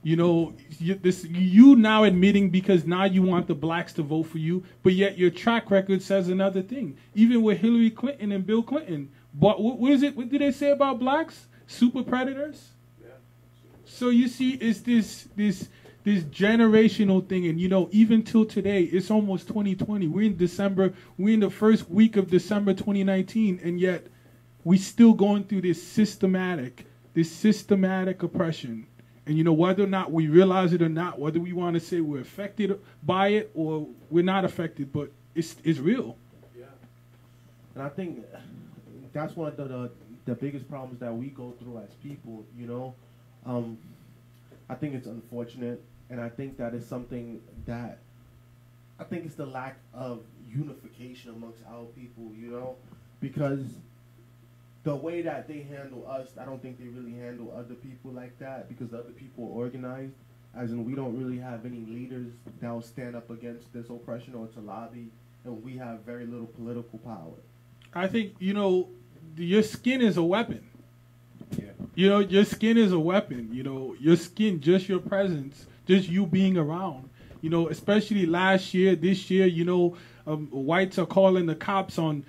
[0.08, 4.24] You know, you, this you now admitting because now you want the blacks to vote
[4.24, 6.96] for you, but yet your track record says another thing.
[7.14, 10.16] Even with Hillary Clinton and Bill Clinton, but what, what is it?
[10.16, 11.48] What did they say about blacks?
[11.68, 12.70] Super predators.
[13.02, 13.16] Yeah.
[13.84, 15.68] So you see, it's this this
[16.06, 20.08] this generational thing, and you know, even till today, it's almost 2020.
[20.08, 20.94] We're in December.
[21.18, 24.08] We're in the first week of December 2019, and yet
[24.64, 28.88] we're still going through this systematic, this systematic oppression.
[29.28, 31.82] And you know, whether or not we realize it or not, whether we want to
[31.82, 36.16] say we're affected by it or we're not affected, but it's it's real.
[36.58, 36.66] Yeah.
[37.76, 38.24] And I think
[39.12, 39.92] that's one of the, the
[40.28, 42.96] the biggest problems that we go through as people, you know.
[43.46, 43.78] Um,
[44.70, 48.00] I think it's unfortunate, and I think that is something that
[48.98, 52.78] I think it's the lack of unification amongst our people, you know,
[53.20, 53.60] because
[54.88, 58.40] the way that they handle us, I don't think they really handle other people like
[58.40, 60.14] that because the other people are organized.
[60.56, 64.34] As in, we don't really have any leaders that will stand up against this oppression
[64.34, 65.10] or to lobby,
[65.44, 67.36] and we have very little political power.
[67.94, 68.88] I think you know,
[69.36, 70.66] your skin is a weapon.
[71.58, 71.66] Yeah.
[71.94, 73.50] You know, your skin is a weapon.
[73.52, 77.10] You know, your skin, just your presence, just you being around.
[77.42, 82.00] You know, especially last year, this year, you know, um, whites are calling the cops
[82.00, 82.26] on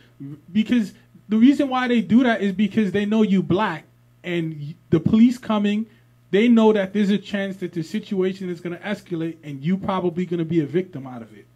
[0.52, 0.92] because
[1.28, 3.84] the reason why they do that is because they know you black
[4.24, 5.86] and the police coming.
[6.30, 9.78] They know that there's a chance that the situation is going to escalate and you
[9.78, 11.46] probably going to be a victim out of it.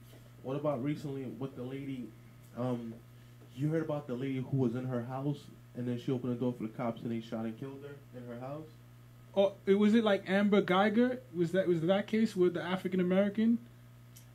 [0.43, 2.07] What about recently with the lady?
[2.57, 2.95] Um,
[3.55, 5.39] you heard about the lady who was in her house
[5.77, 8.19] and then she opened the door for the cops and they shot and killed her
[8.19, 8.67] in her house.
[9.35, 11.19] Oh, it was it like Amber Guyger?
[11.35, 13.59] Was that was that case with the African American?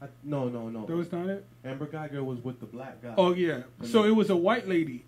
[0.01, 0.85] I, no, no, no.
[0.85, 1.45] That was not it.
[1.63, 3.13] Amber Guyger was with the black guy.
[3.17, 3.61] Oh yeah.
[3.83, 5.03] So it was a white lady.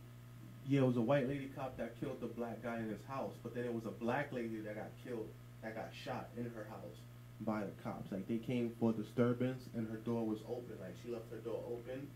[0.70, 3.34] Yeah, it was a white lady cop that killed the black guy in his house,
[3.42, 5.28] but then it was a black lady that got killed,
[5.64, 6.98] that got shot in her house
[7.42, 8.12] by the cops.
[8.12, 10.76] Like they came for disturbance, and her door was open.
[10.80, 12.08] Like she left her door open,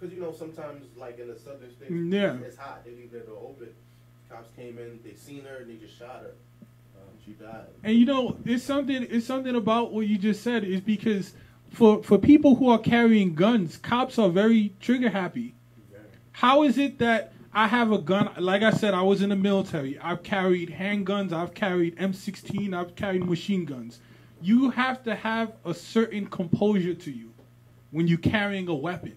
[0.00, 2.34] cause you know sometimes like in the southern states, Mm, yeah.
[2.44, 2.84] it's hot.
[2.84, 3.68] They leave their door open.
[4.28, 6.32] Cops came in, they seen her, and they just shot her.
[6.96, 7.66] Um, she died.
[7.84, 9.06] And you know, it's something.
[9.08, 11.34] It's something about what you just said is because
[11.68, 15.54] for for people who are carrying guns, cops are very trigger happy.
[16.32, 18.30] How is it that I have a gun?
[18.38, 19.98] Like I said, I was in the military.
[19.98, 21.32] I've carried handguns.
[21.32, 22.72] I've carried M16.
[22.74, 23.98] I've carried machine guns.
[24.40, 27.32] You have to have a certain composure to you
[27.90, 29.16] when you're carrying a weapon,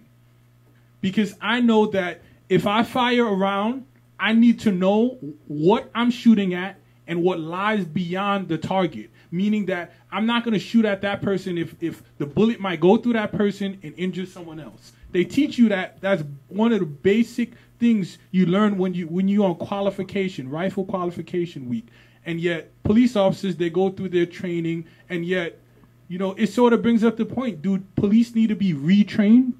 [0.99, 3.85] because I know that if I fire around,
[4.19, 9.11] I need to know what I'm shooting at and what lies beyond the target.
[9.31, 12.79] Meaning that I'm not going to shoot at that person if, if the bullet might
[12.79, 14.91] go through that person and injure someone else.
[15.11, 16.01] They teach you that.
[16.01, 20.85] That's one of the basic things you learn when you when you're on qualification, rifle
[20.85, 21.87] qualification week.
[22.25, 25.59] And yet, police officers they go through their training, and yet,
[26.07, 29.59] you know, it sort of brings up the point: Do police need to be retrained?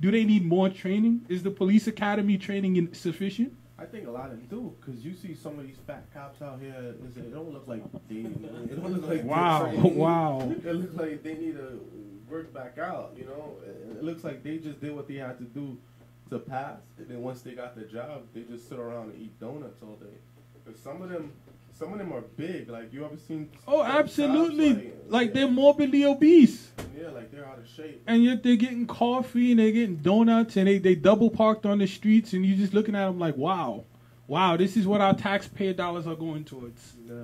[0.00, 1.24] Do they need more training?
[1.28, 3.52] Is the police academy training sufficient?
[3.78, 6.42] I think a lot of them do, cause you see some of these fat cops
[6.42, 6.74] out here.
[6.74, 8.16] it don't look like they.
[8.16, 9.70] It don't look like Wow,
[10.04, 10.52] wow.
[10.64, 11.80] It looks like they need to
[12.28, 13.14] work back out.
[13.16, 13.54] You know,
[13.92, 15.78] it looks like they just did what they had to do
[16.30, 19.38] to pass, and then once they got the job, they just sit around and eat
[19.40, 20.16] donuts all day.
[20.66, 21.30] Cause some of them,
[21.78, 22.70] some of them are big.
[22.70, 23.50] Like you ever seen?
[23.68, 24.92] Oh, absolutely.
[25.08, 26.70] Like yeah, they're morbidly obese.
[26.98, 28.02] Yeah, like they're out of shape.
[28.06, 31.78] And yet they're getting coffee and they're getting donuts and they, they double parked on
[31.78, 33.84] the streets and you're just looking at them like, wow,
[34.26, 36.94] wow, this is what our taxpayer dollars are going towards.
[37.06, 37.14] Yeah.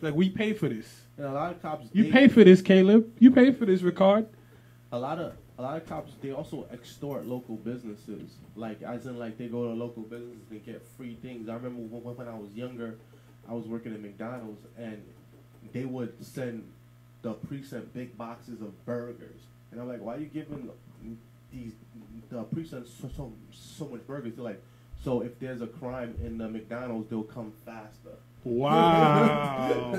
[0.00, 0.86] Like we pay for this.
[1.16, 1.86] And a lot of cops.
[1.92, 3.12] You pay for this, Caleb.
[3.20, 4.26] You pay for this, Rickard.
[4.90, 8.30] a lot of a lot of cops they also extort local businesses.
[8.56, 11.50] Like as in like they go to local businesses and get free things.
[11.50, 12.96] I remember when, when i was younger
[13.48, 15.02] i was working at mcdonald's and
[15.72, 16.66] they would send
[17.20, 19.40] the precinct big boxes of burgers.
[19.70, 20.70] And i'm like why are you giving
[21.52, 21.72] these
[22.30, 24.34] the precinct so, so, so much burgers?
[24.36, 24.62] They're like
[25.04, 29.94] so if there's a crime in the mcdonald's they'll come faster Wow.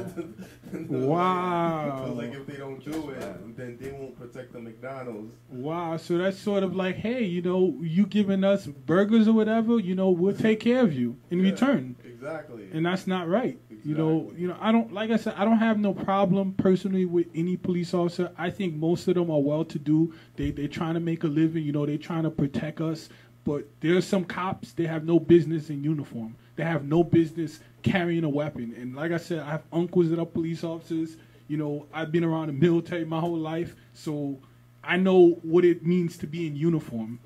[0.89, 1.85] Wow.
[2.01, 5.35] Because like if they don't do it, then they won't protect the McDonald's.
[5.49, 5.97] wow.
[5.97, 9.95] So that's sort of like, hey, you know, you giving us burgers or whatever, you
[9.95, 11.95] know, we'll take care of you in Yeah, return.
[12.05, 12.69] Exactly.
[12.71, 13.59] and that's not right.
[13.83, 17.05] You know, you know, I don't like I said, I don't have no problem personally
[17.05, 18.31] with any police officer.
[18.37, 20.13] I think most of them are well to do.
[20.35, 23.09] They they're trying to make a living, you know, they're trying to protect us.
[23.43, 26.35] But there's some cops, they have no business in uniform.
[26.57, 28.73] They have no business carrying a weapon.
[28.77, 31.17] And like I said, I have uncles that are police officers.
[31.47, 34.37] You know, I've been around the military my whole life, so
[34.83, 37.19] I know what it means to be in uniform.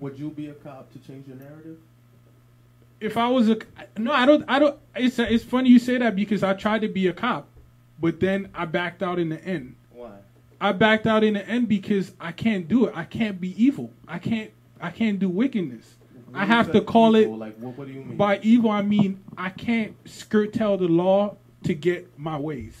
[0.00, 1.78] Would you be a cop to change your narrative?
[3.00, 3.58] if I was a
[3.98, 4.44] no, I don't.
[4.48, 4.78] I don't.
[4.94, 7.48] It's it's funny you say that because I tried to be a cop,
[8.00, 9.76] but then I backed out in the end.
[9.92, 10.12] Why?
[10.60, 12.96] I backed out in the end because I can't do it.
[12.96, 13.90] I can't be evil.
[14.08, 14.50] I can't.
[14.80, 15.96] I can't do wickedness.
[16.36, 18.16] I have to call evil, it Like, what, what do you mean?
[18.16, 18.70] by evil.
[18.70, 22.74] I mean I can't skirt tell the law to get my ways.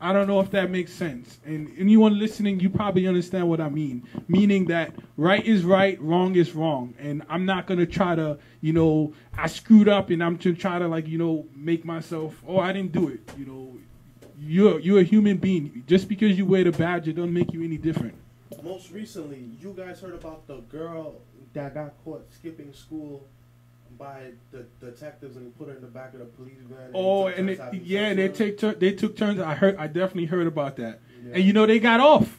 [0.00, 1.38] I don't know if that makes sense.
[1.44, 4.06] And anyone listening, you probably understand what I mean.
[4.28, 6.94] Meaning that right is right, wrong is wrong.
[7.00, 10.54] And I'm not going to try to, you know, I screwed up and I'm to
[10.54, 13.28] try to like, you know, make myself, oh, I didn't do it.
[13.36, 13.78] You know,
[14.38, 15.82] you're, you're a human being.
[15.88, 18.14] Just because you wear the badge, it doesn't make you any different.
[18.62, 21.20] Most recently, you guys heard about the girl
[21.52, 23.26] that got caught skipping school
[23.98, 26.90] by the detectives and put her in the back of the police van.
[26.94, 29.40] Oh, and it, yeah, they take tur- they took turns.
[29.40, 31.00] I heard, I definitely heard about that.
[31.26, 31.34] Yeah.
[31.34, 32.38] And you know, they got off.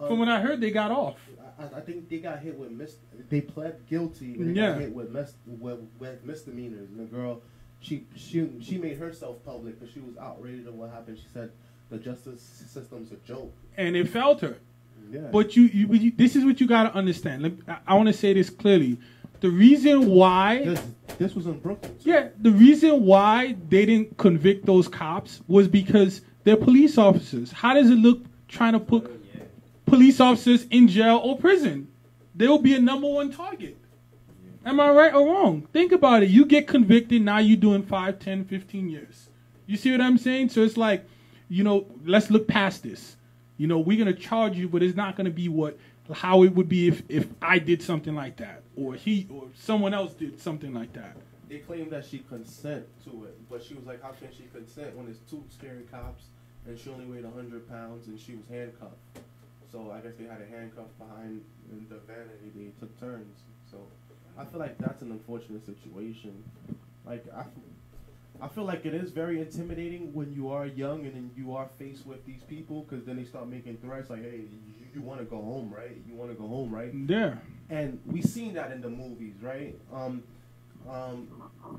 [0.00, 1.16] Um, From what I heard, they got off.
[1.58, 2.96] I, I think they got hit with mis.
[3.30, 4.34] They pled guilty.
[4.34, 4.72] And they Yeah.
[4.72, 6.90] got hit with, mis- with, with misdemeanors.
[6.90, 7.40] And the girl,
[7.80, 11.18] she she she made herself public because she was outraged at what happened.
[11.18, 11.50] She said
[11.88, 13.52] the justice system's a joke.
[13.76, 14.56] And it felt her.
[15.10, 15.20] Yeah.
[15.32, 17.62] But you, you, you this is what you got to understand.
[17.68, 18.98] I, I want to say this clearly.
[19.40, 20.82] The reason why, this,
[21.18, 21.96] this was in Brooklyn.
[21.98, 22.10] too.
[22.10, 27.52] yeah, the reason why they didn't convict those cops was because they're police officers.
[27.52, 29.10] How does it look trying to put
[29.84, 31.88] police officers in jail or prison?
[32.34, 33.76] They will be a number one target.
[34.64, 35.62] Am I right or wrong?
[35.72, 36.28] Think about it.
[36.28, 39.28] You get convicted, now you're doing 5, 10, 15 years.
[39.66, 40.48] You see what I'm saying?
[40.48, 41.04] So it's like,
[41.48, 43.16] you know, let's look past this.
[43.56, 45.78] You know, we're gonna charge you, but it's not gonna be what
[46.12, 48.62] how it would be if, if I did something like that.
[48.76, 51.16] Or he or someone else did something like that.
[51.48, 54.96] They claim that she consent to it, but she was like, "How can she consent
[54.96, 56.24] when it's two scary cops
[56.66, 58.96] and she only weighed hundred pounds and she was handcuffed?"
[59.72, 63.40] So I guess they had a handcuff behind in the van and they took turns.
[63.70, 63.78] So
[64.38, 66.44] I feel like that's an unfortunate situation.
[67.04, 67.44] Like I,
[68.40, 71.68] I feel like it is very intimidating when you are young and then you are
[71.78, 75.20] faced with these people because then they start making threats like, "Hey, you, you want
[75.20, 75.96] to go home, right?
[76.06, 77.36] You want to go home, right?" Yeah.
[77.70, 79.74] And we seen that in the movies, right?
[79.92, 80.22] Um,
[80.88, 81.26] um,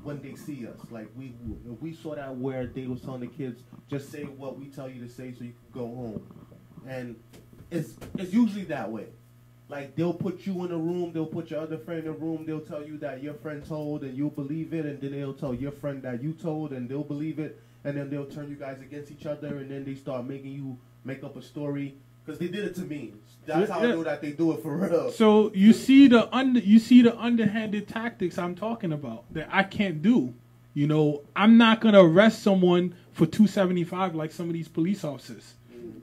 [0.02, 1.32] when they see us, like we
[1.80, 5.00] we saw that where they was telling the kids, just say what we tell you
[5.00, 6.22] to say so you can go home,
[6.86, 7.16] and
[7.70, 9.06] it's it's usually that way.
[9.68, 12.46] Like they'll put you in a room, they'll put your other friend in a room,
[12.46, 15.52] they'll tell you that your friend told, and you'll believe it, and then they'll tell
[15.52, 18.80] your friend that you told, and they'll believe it, and then they'll turn you guys
[18.80, 22.48] against each other, and then they start making you make up a story because they
[22.48, 23.12] did it to me.
[23.46, 25.10] That's how I know that they do it for real.
[25.10, 29.62] So you see the under you see the underhanded tactics I'm talking about that I
[29.62, 30.34] can't do.
[30.74, 35.54] You know, I'm not gonna arrest someone for 275 like some of these police officers.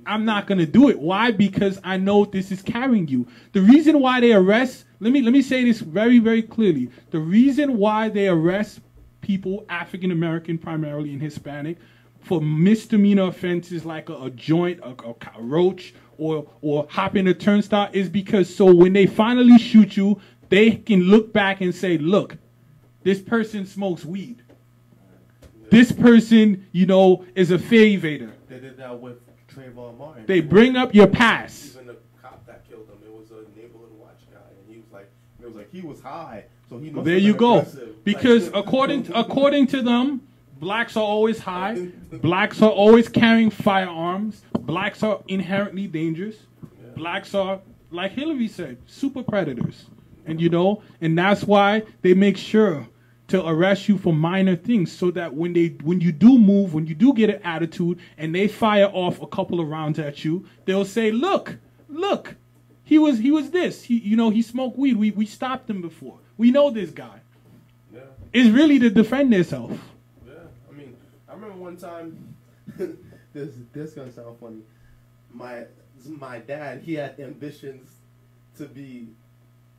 [0.05, 0.99] I'm not gonna do it.
[0.99, 1.31] Why?
[1.31, 3.27] Because I know this is carrying you.
[3.53, 6.89] The reason why they arrest let me let me say this very very clearly.
[7.11, 8.81] The reason why they arrest
[9.21, 11.77] people African American primarily and Hispanic
[12.19, 17.33] for misdemeanor offenses like a, a joint, a, a co- roach, or or hopping a
[17.33, 21.97] turnstile is because so when they finally shoot you, they can look back and say,
[21.97, 22.37] look,
[23.03, 24.41] this person smokes weed.
[25.69, 28.31] This person, you know, is a fare evader.
[28.47, 29.24] They did that with
[29.55, 30.25] Trayvon Martin.
[30.25, 31.73] They bring up your past.
[31.75, 34.91] Even the cop that killed him, it was a neighborhood watch guy, and he was
[34.91, 35.09] like,
[35.41, 36.89] it was like he was high, so he.
[36.89, 37.59] Must There you go.
[37.59, 38.03] aggressive.
[38.03, 40.21] Because Like- according according to them,
[40.59, 41.89] blacks are always high.
[42.11, 44.41] Blacks are always carrying firearms.
[44.61, 46.37] Blacks are inherently dangerous.
[46.95, 47.59] Blacks are,
[47.91, 49.85] like Hillary said, super predators.
[50.25, 52.87] And you know, and that's why they make sure
[53.27, 56.85] to arrest you for minor things so that when they when you do move, when
[56.85, 60.45] you do get an attitude and they fire off a couple of rounds at you,
[60.65, 61.57] they'll say, "Look,
[61.89, 62.35] look,
[62.83, 63.83] he was he was this.
[63.83, 64.97] He you know, he smoked weed.
[64.97, 66.19] We we stopped him before.
[66.37, 67.19] We know this guy."
[67.93, 69.79] yeah, It's really to defend themselves.
[70.27, 70.33] yeah.
[70.69, 70.95] I mean,
[71.27, 72.35] I remember one time.
[73.33, 74.61] this this gonna sound funny.
[75.33, 75.65] My
[76.07, 77.89] my dad, he had ambitions
[78.57, 79.07] to be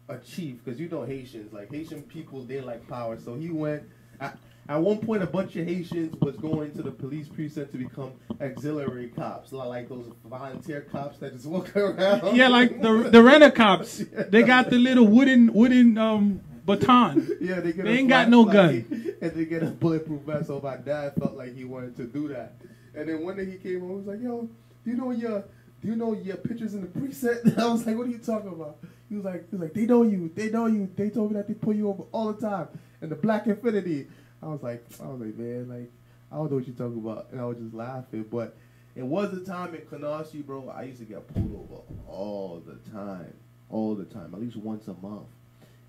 [0.09, 3.19] a chief because you know Haitians, like Haitian people, they like power.
[3.19, 3.83] So he went.
[4.21, 4.39] At,
[4.69, 8.13] at one point, a bunch of Haitians was going to the police precinct to become
[8.41, 12.35] auxiliary cops, li- like those volunteer cops that just walk around.
[12.37, 13.99] Yeah, like the the renter cops.
[14.29, 17.29] They got the little wooden wooden um baton.
[17.41, 19.15] Yeah, they get They a ain't got no gun.
[19.21, 20.49] and they get a bulletproof vest.
[20.49, 22.55] So my dad felt like he wanted to do that.
[22.95, 24.49] And then one day he came home, he was like, "Yo,
[24.85, 25.45] do you know your,
[25.83, 28.49] do you know your pictures in the preset?" I was like, "What are you talking
[28.49, 30.91] about?" He was like, "He was like, they know you, they know you.
[30.97, 32.69] They told me that they pull you over all the time."
[33.01, 34.07] And the Black Infiniti,
[34.43, 35.91] I was like, I was like, man, like
[36.31, 38.25] I don't know what you're talking about, and I was just laughing.
[38.31, 38.57] But
[38.95, 40.69] it was a time in Canarsie, bro.
[40.69, 43.35] I used to get pulled over all the time,
[43.71, 45.27] all the time, at least once a month.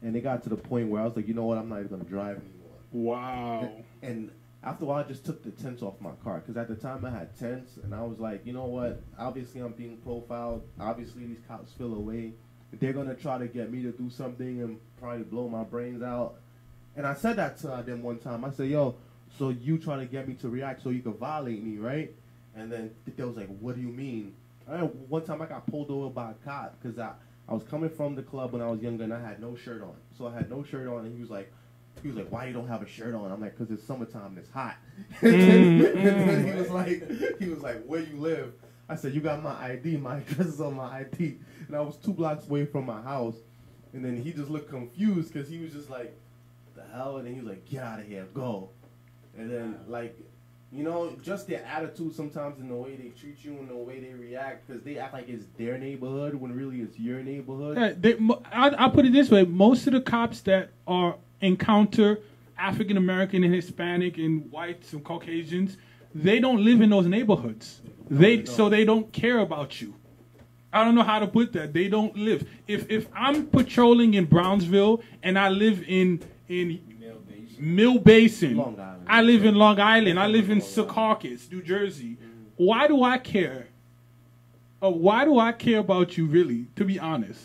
[0.01, 1.79] And it got to the point where I was like, you know what, I'm not
[1.79, 2.77] even gonna drive anymore.
[2.91, 3.71] Wow.
[4.01, 4.31] And
[4.63, 7.05] after a while, I just took the tents off my car because at the time
[7.05, 9.01] I had tents, and I was like, you know what?
[9.17, 10.63] Obviously, I'm being profiled.
[10.79, 12.33] Obviously, these cops feel away.
[12.73, 16.35] They're gonna try to get me to do something and probably blow my brains out.
[16.95, 18.43] And I said that to them one time.
[18.43, 18.95] I said, yo,
[19.37, 22.11] so you trying to get me to react so you can violate me, right?
[22.55, 24.33] And then they was like, what do you mean?
[24.69, 27.13] I, one time I got pulled over by a cop because I,
[27.47, 29.81] I was coming from the club when I was younger and I had no shirt
[29.81, 29.95] on.
[30.17, 31.51] So I had no shirt on and he was like,
[32.01, 33.31] he was like, why you don't have a shirt on?
[33.31, 34.75] I'm like, because it's summertime and it's hot.
[35.21, 36.57] Mm, and, then, and then he mm.
[36.57, 38.53] was like, he was like, where you live?
[38.89, 39.97] I said, you got my ID.
[39.97, 41.37] My address is on my ID.
[41.67, 43.35] And I was two blocks away from my house.
[43.93, 46.15] And then he just looked confused because he was just like,
[46.75, 47.17] the hell?
[47.17, 48.69] And then he was like, get out of here, go.
[49.37, 50.17] And then, like,
[50.71, 53.99] you know, just their attitude sometimes in the way they treat you and the way
[53.99, 57.77] they react because they act like it's their neighborhood when really it's your neighborhood.
[57.77, 58.17] Yeah, they,
[58.51, 62.19] I, I put it this way: most of the cops that are encounter
[62.57, 65.77] African American and Hispanic and whites and Caucasians,
[66.13, 67.81] they don't live in those neighborhoods.
[68.09, 69.93] They so they don't care about you.
[70.71, 71.73] I don't know how to put that.
[71.73, 72.47] They don't live.
[72.67, 77.59] If if I'm patrolling in Brownsville and I live in in Male base.
[77.59, 78.75] Mill Basin.
[79.07, 80.19] I live in Long Island.
[80.19, 82.17] I live in Secaucus, New Jersey.
[82.57, 83.67] Why do I care?
[84.83, 86.67] Uh, why do I care about you, really?
[86.75, 87.41] To be honest,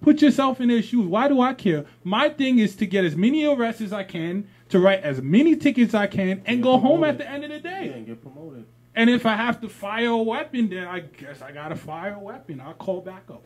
[0.00, 1.06] put yourself in their shoes.
[1.06, 1.84] Why do I care?
[2.02, 5.56] My thing is to get as many arrests as I can, to write as many
[5.56, 7.86] tickets I can, and go home at the end of the day.
[7.86, 8.64] Yeah, and get promoted.
[8.96, 12.18] And if I have to fire a weapon, then I guess I gotta fire a
[12.18, 12.60] weapon.
[12.60, 13.42] I'll call backup.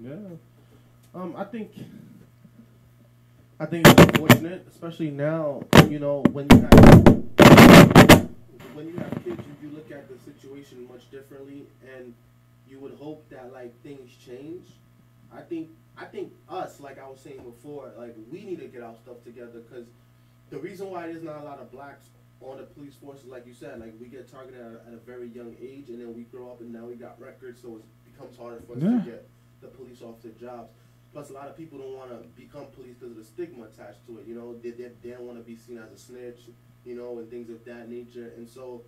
[0.00, 0.14] Yeah.
[1.14, 1.72] Um, I think.
[3.58, 5.62] I think it's unfortunate, especially now.
[5.88, 7.08] You know, when you have
[8.74, 11.66] when you have kids, you, look at the situation much differently,
[11.96, 12.14] and
[12.68, 14.68] you would hope that like things change.
[15.34, 15.68] I think
[15.98, 19.24] I think us, like I was saying before, like we need to get our stuff
[19.24, 19.86] together because
[20.50, 22.06] the reason why there's not a lot of blacks
[22.40, 24.98] on the police forces, like you said, like we get targeted at a, at a
[24.98, 28.12] very young age, and then we grow up and now we got records, so it
[28.12, 28.90] becomes harder for us Yeah.
[28.90, 29.28] to get
[29.62, 30.70] the police officer jobs.
[31.12, 34.06] Plus, a lot of people don't want to become police because of the stigma attached
[34.06, 34.26] to it.
[34.26, 36.40] You know, they, they, they don't want to be seen as a snitch,
[36.84, 38.32] you know, and things of that nature.
[38.36, 38.82] And so,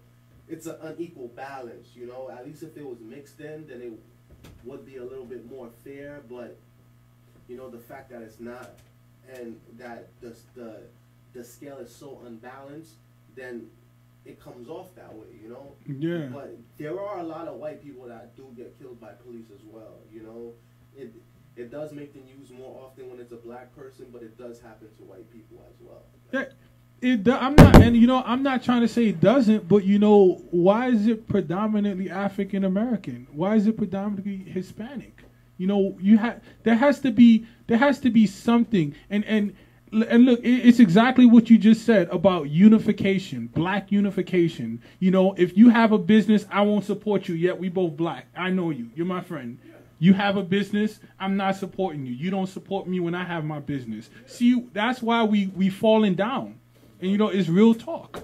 [0.47, 1.89] it's an unequal balance.
[1.95, 3.93] You know, at least if it was mixed in, then it
[4.65, 6.21] would be a little bit more fair.
[6.29, 6.59] But
[7.49, 8.73] you know, the fact that it's not,
[9.35, 10.81] and that the the
[11.33, 12.93] the scale is so unbalanced,
[13.39, 13.67] then
[14.25, 15.27] it comes off that way.
[15.43, 15.73] You know.
[15.87, 16.29] Yeah.
[16.33, 19.65] But there are a lot of white people that do get killed by police as
[19.65, 19.99] well.
[20.13, 20.53] You know,
[20.97, 21.13] it
[21.57, 24.61] it does make the news more often when it's a black person, but it does
[24.61, 26.03] happen to white people as well.
[26.33, 26.45] Yeah,
[27.01, 27.29] it.
[27.29, 30.43] I'm not, and you know, I'm not trying to say it doesn't, but you know,
[30.51, 33.27] why is it predominantly African American?
[33.33, 35.25] Why is it predominantly Hispanic?
[35.57, 39.57] You know, you have there has to be there has to be something, and and
[39.93, 44.83] and look, it's exactly what you just said about unification, black unification.
[44.99, 47.35] You know, if you have a business, I won't support you.
[47.35, 48.27] Yet we both black.
[48.37, 48.91] I know you.
[48.95, 49.59] You're my friend.
[50.01, 52.13] You have a business, I'm not supporting you.
[52.13, 54.11] You don't support me when I have my business.
[54.27, 56.59] See, that's why we we falling down.
[57.01, 58.23] And you know, it's real talk.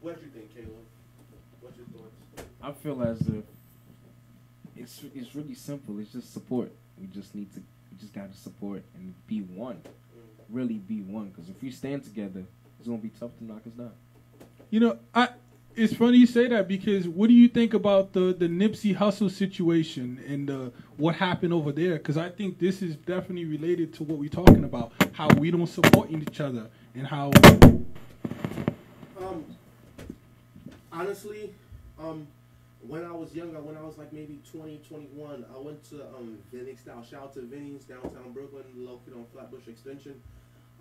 [0.00, 0.70] What do you think, Caleb?
[1.60, 2.48] What's your thoughts?
[2.60, 3.44] I feel as if
[4.76, 5.98] it's it's really simple.
[6.00, 6.72] It's just support.
[7.00, 9.80] We just need to we just got to support and be one.
[10.50, 11.28] Really be one.
[11.28, 12.44] Because if we stand together,
[12.78, 13.92] it's gonna be tough to knock us down.
[14.70, 15.28] You know, I
[15.78, 19.30] it's funny you say that because what do you think about the the Nipsey Hussle
[19.30, 21.94] situation and uh, what happened over there?
[21.94, 25.66] Because I think this is definitely related to what we're talking about, how we don't
[25.66, 27.30] support each other and how
[29.20, 29.44] Um,
[30.92, 31.54] honestly,
[31.98, 32.26] um,
[32.86, 36.38] when I was younger, when I was like maybe 20, 21, I went to um,
[36.52, 37.04] Vinny's Style.
[37.08, 40.20] Shout out to Vinny's downtown Brooklyn, located on Flatbush Extension.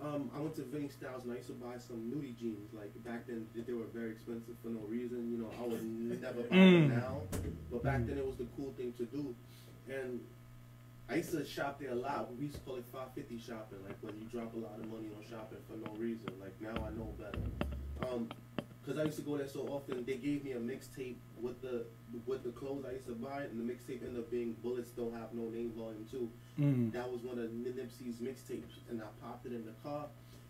[0.02, 2.72] Um, I went to Vinny Styles and I used to buy some nudie jeans.
[2.74, 5.32] Like back then, they were very expensive for no reason.
[5.32, 5.84] You know, I would
[6.22, 6.98] never buy them Mm.
[7.02, 7.22] now,
[7.72, 9.34] but back then it was the cool thing to do.
[9.90, 10.20] And
[11.10, 12.30] I used to shop there a lot.
[12.38, 15.08] We used to call it 550 shopping, like when you drop a lot of money
[15.18, 16.28] on shopping for no reason.
[16.40, 17.42] Like now I know better.
[18.14, 18.30] Um,
[18.88, 20.06] cause I used to go there so often.
[20.06, 21.86] They gave me a mixtape with the
[22.26, 25.14] with the clothes I used to buy, and the mixtape ended up being Bullets Don't
[25.14, 26.30] Have No Name Volume Two.
[26.60, 30.08] mm, That was one of Nipsey's mixtapes, and I popped it in the car.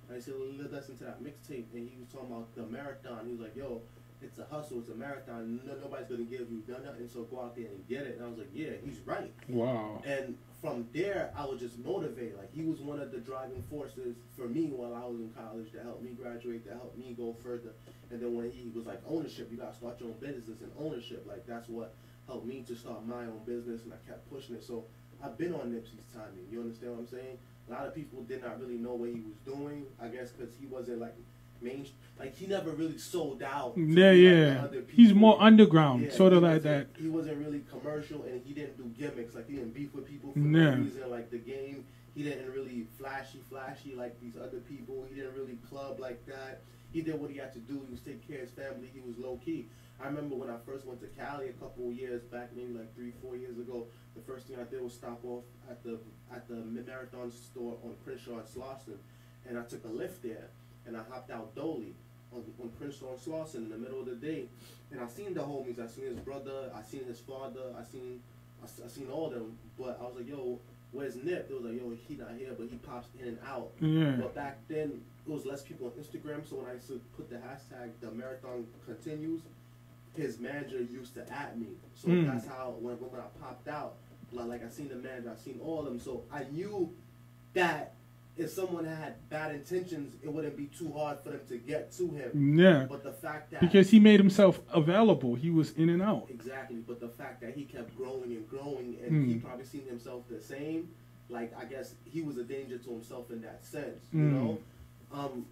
[0.07, 3.25] And I said, "Let's listen to that mixtape." And he was talking about the marathon.
[3.25, 3.81] He was like, "Yo,
[4.22, 4.80] it's a hustle.
[4.80, 5.61] It's a marathon.
[5.65, 7.07] No, nobody's gonna give you nothing.
[7.07, 10.01] So go out there and get it." And I was like, "Yeah, he's right." wow.
[10.05, 12.38] And from there, I was just motivated.
[12.38, 15.72] Like he was one of the driving forces for me while I was in college
[15.74, 17.74] to help me graduate, to help me go further.
[18.09, 21.26] And then when he was like ownership, you gotta start your own business and ownership.
[21.28, 21.93] Like that's what
[22.26, 24.63] helped me to start my own business, and I kept pushing it.
[24.63, 24.86] So
[25.24, 26.47] I've been on Nipsey's timing.
[26.51, 27.38] You understand what I'm saying?
[27.70, 29.86] A lot of people did not really know what he was doing.
[30.01, 31.15] I guess because he wasn't like
[31.62, 31.88] main,
[32.20, 33.74] like he never really sold out.
[33.78, 34.10] Yeah,
[34.62, 34.80] like yeah.
[34.91, 36.88] He's more underground, Yeah, sort of like that.
[36.97, 39.36] He wasn't really commercial, and he didn't do gimmicks.
[39.36, 40.45] Like he didn't beef with people for Yeah.
[40.76, 41.10] no reason.
[41.10, 41.86] Like the game,
[42.16, 45.05] he didn't really flashy, flashy like these other people.
[45.10, 46.62] He didn't really club like that.
[46.91, 47.82] He did what he had to do.
[47.86, 48.89] He was taking care of his family.
[48.93, 49.68] He was low key.
[50.01, 52.93] I remember when I first went to Cali a couple of years back, maybe like
[52.95, 53.88] three, four years ago.
[54.16, 55.99] The first thing I did was stop off at the
[56.32, 58.97] at the marathon store on Crenshaw and Slauson,
[59.47, 60.49] and I took a Lyft there,
[60.88, 61.93] and I hopped out Dolly
[62.33, 64.45] on, on Crenshaw and Slauson in the middle of the day,
[64.91, 65.79] and I seen the homies.
[65.79, 66.71] I seen his brother.
[66.75, 67.73] I seen his father.
[67.79, 68.21] I seen
[68.63, 69.57] I, I seen all of them.
[69.77, 70.59] But I was like, yo,
[70.91, 71.47] where's Nip?
[71.47, 73.69] They was like, yo, he not here, but he pops in and out.
[73.79, 74.15] Yeah.
[74.19, 76.47] But back then, it was less people on Instagram.
[76.49, 79.41] So when I used to put the hashtag the marathon continues,
[80.15, 81.67] his manager used to at me.
[81.95, 82.25] So Mm.
[82.31, 83.95] that's how when, when I popped out,
[84.31, 85.99] like, like I seen the manager, I seen all of them.
[85.99, 86.91] So I knew
[87.53, 87.93] that
[88.38, 92.07] if someone had bad intentions, it wouldn't be too hard for them to get to
[92.09, 92.57] him.
[92.57, 92.85] Yeah.
[92.89, 95.35] But the fact that Because he made himself available.
[95.35, 96.27] He was in and out.
[96.29, 99.43] Exactly, but the fact that he kept growing and growing, and he Mm.
[99.43, 100.89] probably seen himself the same,
[101.29, 104.31] like I guess he was a danger to himself in that sense, you Mm.
[104.31, 104.59] know.
[105.11, 105.45] Um,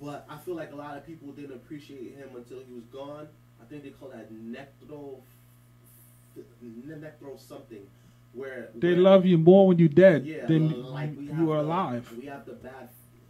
[0.00, 3.28] but I feel like a lot of people didn't appreciate him until he was gone.
[3.62, 5.20] I think they call that necro,
[6.88, 7.86] necro something,
[8.32, 11.62] where They where- love you more when you're dead yeah, than like we you are
[11.62, 12.16] the- alive.
[12.16, 12.88] We have the bad,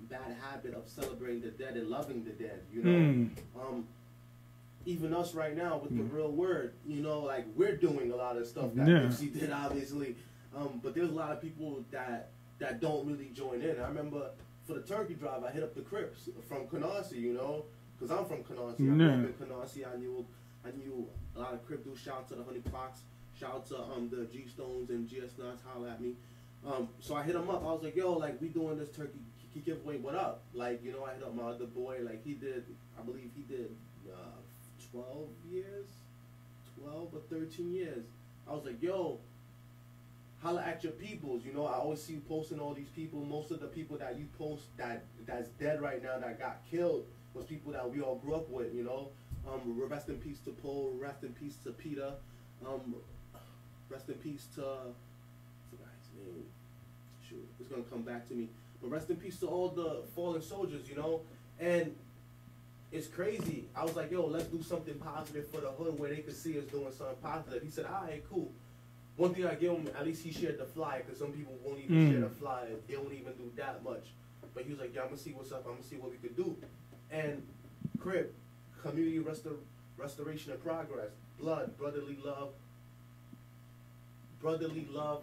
[0.09, 3.31] bad habit of celebrating the dead and loving the dead, you know Mm.
[3.61, 3.87] um,
[4.87, 6.13] even us right now with the Mm.
[6.13, 8.95] real word, you know, like we're doing a lot of stuff that Yeah.
[9.05, 10.17] Nipsey did, obviously.
[10.55, 13.81] Um, but there's a lot of people that that don't really join in.
[13.81, 14.33] I remember
[14.67, 17.65] for the turkey drive, I hit up the Crips from Canarsie, you know,
[17.99, 18.75] because I'm from Canarsie.
[18.83, 19.15] I grew Yeah.
[19.15, 19.95] up in Canarsie.
[19.95, 20.27] I knew
[20.63, 22.01] I knew a lot of Crip dudes.
[22.01, 23.01] Shout out to the Honey Fox.
[23.41, 26.13] Shout out to um the G Stones and GS Nuts, holla at me.
[26.67, 27.63] Um, so I hit him up.
[27.63, 29.19] I was like, yo, like we doing this turkey
[29.65, 29.97] giveaway.
[29.97, 30.43] What up?
[30.53, 32.01] Like, you know, I hit up my other boy.
[32.03, 32.65] Like he did,
[32.99, 33.75] I believe he did
[34.13, 35.87] uh, 12 years,
[36.83, 38.05] 12 or 13 years.
[38.47, 39.19] I was like, yo,
[40.43, 41.43] holla at your peoples.
[41.43, 43.21] You know, I always see you posting all these people.
[43.21, 47.07] Most of the people that you post that that's dead right now that got killed
[47.33, 48.75] was people that we all grew up with.
[48.75, 49.09] You know,
[49.49, 50.95] um, rest in peace to Paul.
[51.01, 52.13] Rest in peace to Peter.
[52.67, 52.97] Um,
[53.91, 54.61] rest in peace to
[55.71, 55.81] his
[56.27, 56.45] name.
[57.29, 58.49] Shoot, it's gonna come back to me.
[58.81, 60.89] But rest in peace to all the fallen soldiers.
[60.89, 61.21] You know,
[61.59, 61.95] and
[62.93, 63.65] it's crazy.
[63.77, 66.59] I was like, yo, let's do something positive for the hood where they could see
[66.59, 67.63] us doing something positive.
[67.63, 68.51] He said, all right, cool.
[69.17, 71.79] One thing I give him, at least he shared the flyer, because some people won't
[71.85, 72.11] even Mm.
[72.11, 72.69] share the flyer.
[72.89, 74.07] They won't even do that much.
[74.55, 75.59] But he was like, yeah, I'm going to see what's up.
[75.67, 76.57] I'm going to see what we could do.
[77.11, 77.43] And
[78.01, 78.35] Crip,
[78.83, 79.59] community restor-
[79.99, 82.53] restoration and progress, blood, brotherly love,
[84.41, 85.23] brotherly love,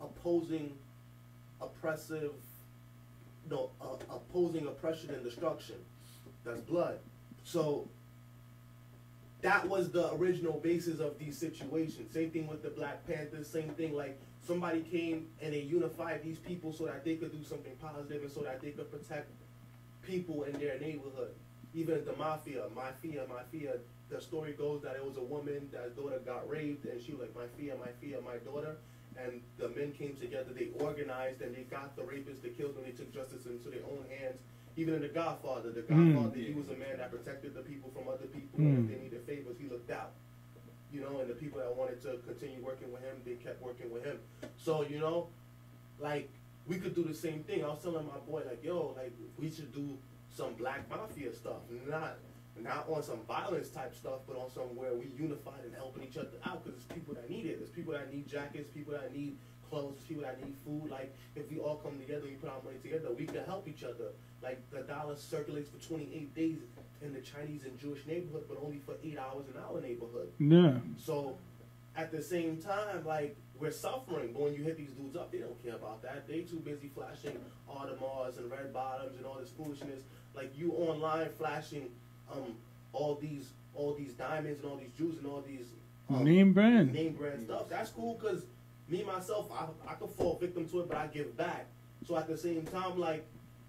[0.00, 0.72] opposing
[1.60, 2.32] oppressive,
[3.50, 5.76] no, uh, opposing oppression and destruction.
[6.44, 6.98] That's blood.
[7.44, 7.88] So
[9.42, 12.12] that was the original basis of these situations.
[12.12, 13.46] Same thing with the Black Panthers.
[13.46, 17.44] Same thing like somebody came and they unified these people so that they could do
[17.44, 19.30] something positive and so that they could protect
[20.02, 21.32] people in their neighborhood.
[21.74, 23.74] Even the mafia, mafia, mafia.
[24.10, 27.20] The story goes that it was a woman that daughter got raped and she was
[27.20, 28.76] like, my fear, my fear, my daughter.
[29.16, 32.84] And the men came together, they organized, and they got the rapists, the killed them,
[32.84, 34.40] they took justice into their own hands.
[34.76, 36.14] Even in The Godfather, The Mm.
[36.14, 38.84] Godfather, he was a man that protected the people from other people, and Mm.
[38.84, 40.12] if they needed favors, he looked out.
[40.92, 43.90] You know, and the people that wanted to continue working with him, they kept working
[43.92, 44.18] with him.
[44.56, 45.28] So, you know,
[45.98, 46.28] like,
[46.66, 47.64] we could do the same thing.
[47.64, 49.98] I was telling my boy, like, yo, like, we should do
[50.30, 52.16] some black mafia stuff, not
[52.58, 56.16] not on some violence type stuff, but on some where we unified and helping each
[56.16, 57.58] other out because there's people that need it.
[57.58, 59.36] There's people that need jackets, people that need
[59.70, 60.90] clothes, there's people that need food.
[60.90, 63.84] Like if we all come together, we put our money together, we can help each
[63.84, 64.12] other.
[64.42, 66.58] Like the dollar circulates for 28 days
[67.02, 70.30] in the Chinese and Jewish neighborhood, but only for eight hours in our neighborhood.
[70.38, 70.78] Yeah.
[70.98, 71.36] So
[71.96, 74.32] at the same time, like we're suffering.
[74.32, 76.26] But when you hit these dudes up, they don't care about that.
[76.26, 77.38] They too busy flashing
[77.70, 80.00] Audemars and red bottoms and all this foolishness.
[80.34, 81.90] Like you online flashing
[82.32, 82.54] um
[82.92, 85.66] all these all these diamonds and all these jewels and all these
[86.08, 86.92] um, Name brand.
[86.92, 87.68] name brand stuff.
[87.68, 88.42] That's cool because
[88.88, 91.66] me myself, I I could fall victim to it, but I give back.
[92.06, 93.24] So at the same time, like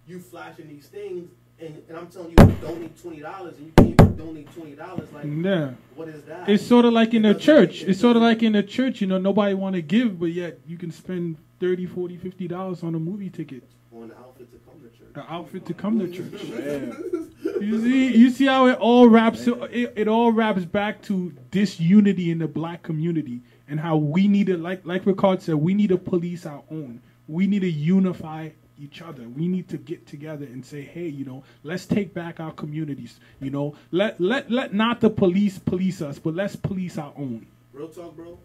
[0.08, 1.30] you flashing these things.
[1.60, 5.08] And, and I'm telling you, donate twenty dollars, and you can't even donate twenty dollars.
[5.14, 5.74] Like, Yeah.
[5.94, 6.50] what is that?
[6.50, 7.84] It's sort of like in It the church.
[7.84, 10.58] It's sort of like in the church, you know, nobody want to give, but yet
[10.66, 13.62] you can spend 30, 40, 50 dollars on a movie ticket,
[13.94, 15.08] on the outfit to come to church.
[15.14, 17.28] an outfit to come to church.
[17.44, 19.48] You see, you see how it all wraps.
[19.48, 24.48] It, it all wraps back to disunity in the black community and how we need
[24.48, 27.02] to, like like Rickard said, we need to police our own.
[27.28, 29.24] We need to unify each other.
[29.24, 33.20] We need to get together and say, hey, you know, let's take back our communities.
[33.40, 37.48] You know, let let let not the police police us, but let's police our own.
[37.74, 38.38] Real talk, bro.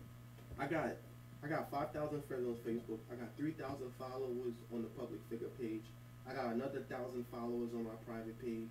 [0.58, 0.90] I got
[1.42, 2.98] I got five thousand friends on Facebook.
[3.10, 5.82] I got three thousand followers on the public figure page.
[6.28, 8.68] I got another thousand followers on my private page.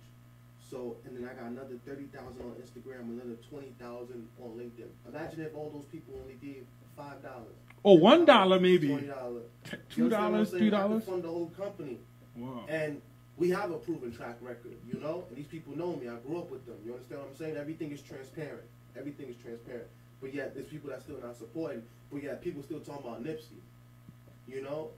[0.70, 4.88] So and then I got another thirty thousand on Instagram, another twenty thousand on LinkedIn.
[5.08, 6.64] Imagine if all those people only gave
[6.96, 7.54] five dollars.
[7.84, 9.44] Oh, one dollar maybe, Twenty dollars.
[9.90, 11.04] two dollars, three dollars.
[11.04, 11.98] Fund the whole company.
[12.36, 12.64] Wow.
[12.68, 13.00] And
[13.36, 15.24] we have a proven track record, you know?
[15.28, 16.08] And these people know me.
[16.08, 16.76] I grew up with them.
[16.84, 17.56] You understand what I'm saying?
[17.56, 18.64] Everything is transparent.
[18.98, 19.86] Everything is transparent.
[20.20, 21.82] But yet, there's people that still not supporting.
[22.10, 23.60] But yet, people still talking about Nipsey.
[24.48, 24.88] You know?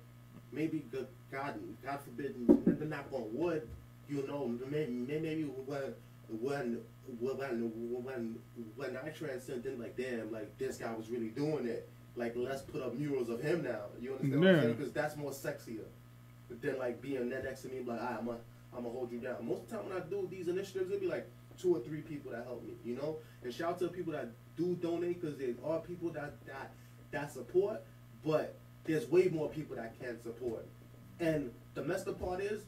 [0.53, 0.85] Maybe
[1.31, 1.55] God,
[1.85, 3.69] God, forbid, they're not on wood.
[4.09, 5.95] You know, maybe, maybe when,
[6.41, 6.81] when,
[7.21, 8.39] when, when,
[8.77, 11.89] when I transcended, like, damn, like, this guy was really doing it.
[12.17, 13.83] Like, let's put up murals of him now.
[14.01, 14.75] You understand what I'm saying?
[14.75, 15.85] Because that's more sexier
[16.61, 18.39] than like being that next to me, like, ah, I'm gonna,
[18.75, 19.47] I'm gonna hold you down.
[19.47, 21.29] Most of the time when I do these initiatives, it'll be like
[21.61, 23.17] two or three people that help me, you know.
[23.43, 26.73] And shout out to the people that do donate because there are people that that
[27.11, 27.83] that support,
[28.25, 28.55] but
[28.85, 30.67] there's way more people that can support.
[31.21, 32.63] And the messed up part is,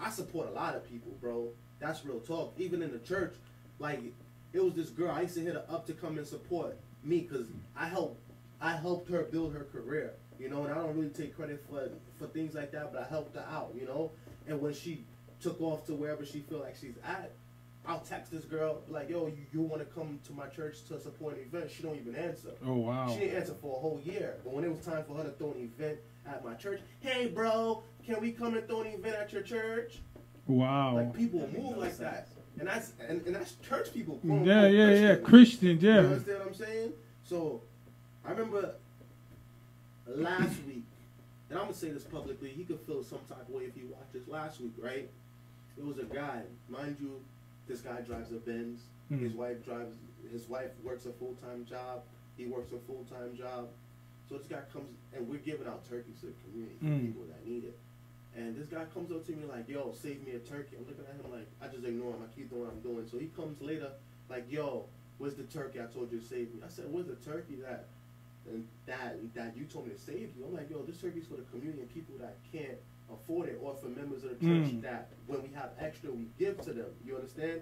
[0.00, 1.48] I support a lot of people, bro.
[1.80, 2.54] That's real talk.
[2.58, 3.34] Even in the church,
[3.78, 4.00] like
[4.52, 7.20] it was this girl I used to hit her up to come and support me
[7.20, 8.20] because I helped
[8.60, 11.90] I helped her build her career, you know, and I don't really take credit for
[12.18, 14.10] for things like that, but I helped her out, you know.
[14.46, 15.04] And when she
[15.40, 17.32] took off to wherever she feel like she's at,
[17.86, 20.98] I'll text this girl like, "Yo, you, you want to come to my church to
[20.98, 22.52] support an event?" She don't even answer.
[22.64, 23.08] Oh wow.
[23.12, 24.36] She didn't answer for a whole year.
[24.42, 27.26] But when it was time for her to throw an event at my church, hey,
[27.26, 30.00] bro, can we come and throw an event at your church?
[30.46, 30.94] Wow.
[30.96, 32.28] Like people move like that,
[32.58, 34.20] and that's and, and that's church people.
[34.22, 35.14] Yeah, yeah, yeah.
[35.16, 35.24] Christians.
[35.28, 35.98] Christians, You yeah.
[35.98, 36.92] understand what I'm saying?
[37.24, 37.62] So
[38.26, 38.74] I remember
[40.06, 40.84] last week,
[41.50, 42.50] and I'm gonna say this publicly.
[42.50, 45.08] He could feel some type of way if he watches last week, right?
[45.76, 47.20] It was a guy, mind you.
[47.66, 48.82] This guy drives a Benz.
[49.10, 49.20] Mm.
[49.20, 49.94] His wife drives.
[50.30, 52.02] His wife works a full time job.
[52.36, 53.68] He works a full time job.
[54.28, 57.06] So this guy comes and we're giving out turkeys to the community Mm.
[57.06, 57.78] people that need it.
[58.36, 61.04] And this guy comes up to me like, "Yo, save me a turkey." I'm looking
[61.08, 62.22] at him like, I just ignore him.
[62.22, 63.06] I keep doing what I'm doing.
[63.10, 63.92] So he comes later,
[64.28, 64.86] like, "Yo,
[65.18, 67.86] where's the turkey I told you to save me?" I said, "Where's the turkey that
[68.50, 71.36] and that that you told me to save you?" I'm like, "Yo, this turkey's for
[71.36, 72.78] the community and people that can't
[73.12, 74.82] afford it, or for members of the church Mm.
[74.82, 76.90] that when we have extra, we give to them.
[77.06, 77.60] You understand?"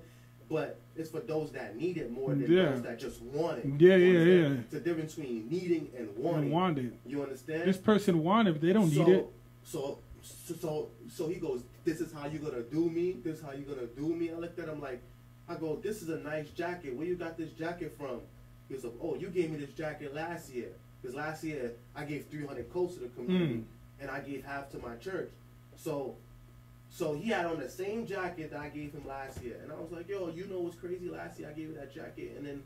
[0.48, 2.72] But it's for those that need it more than Yeah.
[2.72, 3.66] those that just want it.
[3.78, 4.54] Yeah, You yeah, understand?
[4.54, 4.60] yeah.
[4.60, 6.42] It's the difference between needing and wanting.
[6.44, 6.98] And wanted.
[7.06, 7.62] You understand?
[7.68, 8.60] This person wanted.
[8.60, 9.26] They don't so, need it.
[9.64, 13.12] So, so, so, so he goes, "This is how you gonna do me.
[13.24, 15.00] This is how you gonna do me." I looked at him like,
[15.48, 16.94] I go, "This is a nice jacket.
[16.96, 18.20] Where you got this jacket from?"
[18.68, 20.68] He goes, "Oh, you gave me this jacket last year.
[21.00, 23.64] Because last year I gave 300 coats to the community, Mm.
[24.00, 25.30] and I gave half to my church.
[25.76, 26.16] So."
[26.90, 29.76] So he had on the same jacket that I gave him last year, and I
[29.76, 31.08] was like, "Yo, you know what's crazy?
[31.08, 32.62] Last year I gave you that jacket, and then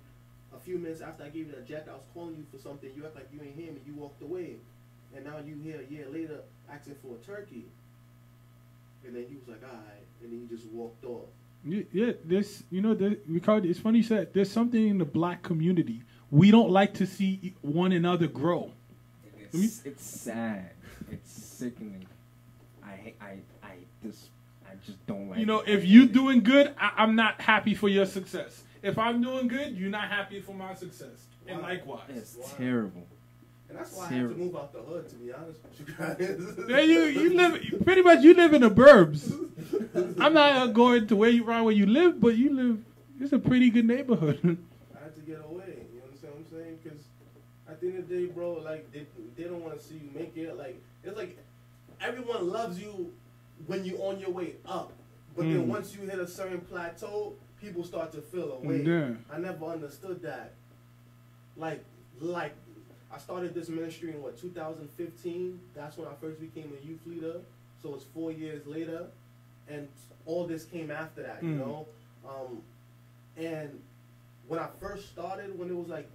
[0.53, 2.91] a few minutes after I gave you that jacket, I was calling you for something.
[2.97, 3.81] You act like you ain't hear me.
[3.87, 4.57] You walked away,
[5.17, 6.41] and now you here a year later
[6.71, 7.65] asking for a turkey."
[9.07, 11.29] And then he was like, "All right," and then he just walked off.
[11.65, 13.69] Yeah, this you know, the, Ricardo.
[13.69, 16.03] It's funny you said there's something in the black community.
[16.31, 18.73] We don't like to see one another grow.
[19.53, 20.71] It's, it's sad.
[21.11, 22.07] It's sickening.
[22.85, 23.15] I.
[23.21, 23.27] I.
[23.63, 23.73] I.
[24.03, 24.29] This.
[24.69, 25.39] I just don't like.
[25.39, 25.69] You know, it.
[25.71, 28.63] if you doing good, I, I'm not happy for your success.
[28.83, 32.03] If I'm doing good, you're not happy for my success, and likewise.
[32.11, 32.47] it's Wow.
[32.57, 33.07] terrible.
[33.69, 35.09] And that's why I had to move out the hood.
[35.09, 36.69] To be honest with you guys.
[36.69, 38.23] Yeah, you you live pretty much.
[38.23, 39.33] You live in the burbs.
[40.21, 42.79] I'm not uh, going to where you around where you live, but you live.
[43.21, 44.39] It's a pretty good neighborhood.
[44.95, 45.87] I had to get away.
[45.95, 46.79] You understand what I'm saying?
[46.83, 47.01] Because
[47.69, 49.07] at the end of the day, bro, like they,
[49.37, 50.57] they don't want to see you make it.
[50.57, 51.37] Like it's like
[52.01, 53.13] everyone loves you
[53.67, 54.93] when you're on your way up,
[55.35, 55.67] but then Mm.
[55.67, 58.83] once you hit a certain plateau, people start to feel away.
[58.83, 59.11] Yeah.
[59.33, 60.53] I never understood that.
[61.57, 61.83] Like,
[62.21, 62.53] like
[63.13, 65.61] I started this ministry in what 2015.
[65.75, 67.41] That's when I first became a youth leader.
[67.83, 69.07] So it's four years later,
[69.69, 69.89] and
[70.25, 71.43] all this came after that.
[71.43, 71.59] You Mm.
[71.59, 71.87] know,
[72.29, 72.63] um,
[73.37, 73.81] and
[74.49, 76.09] when I first started, when it was like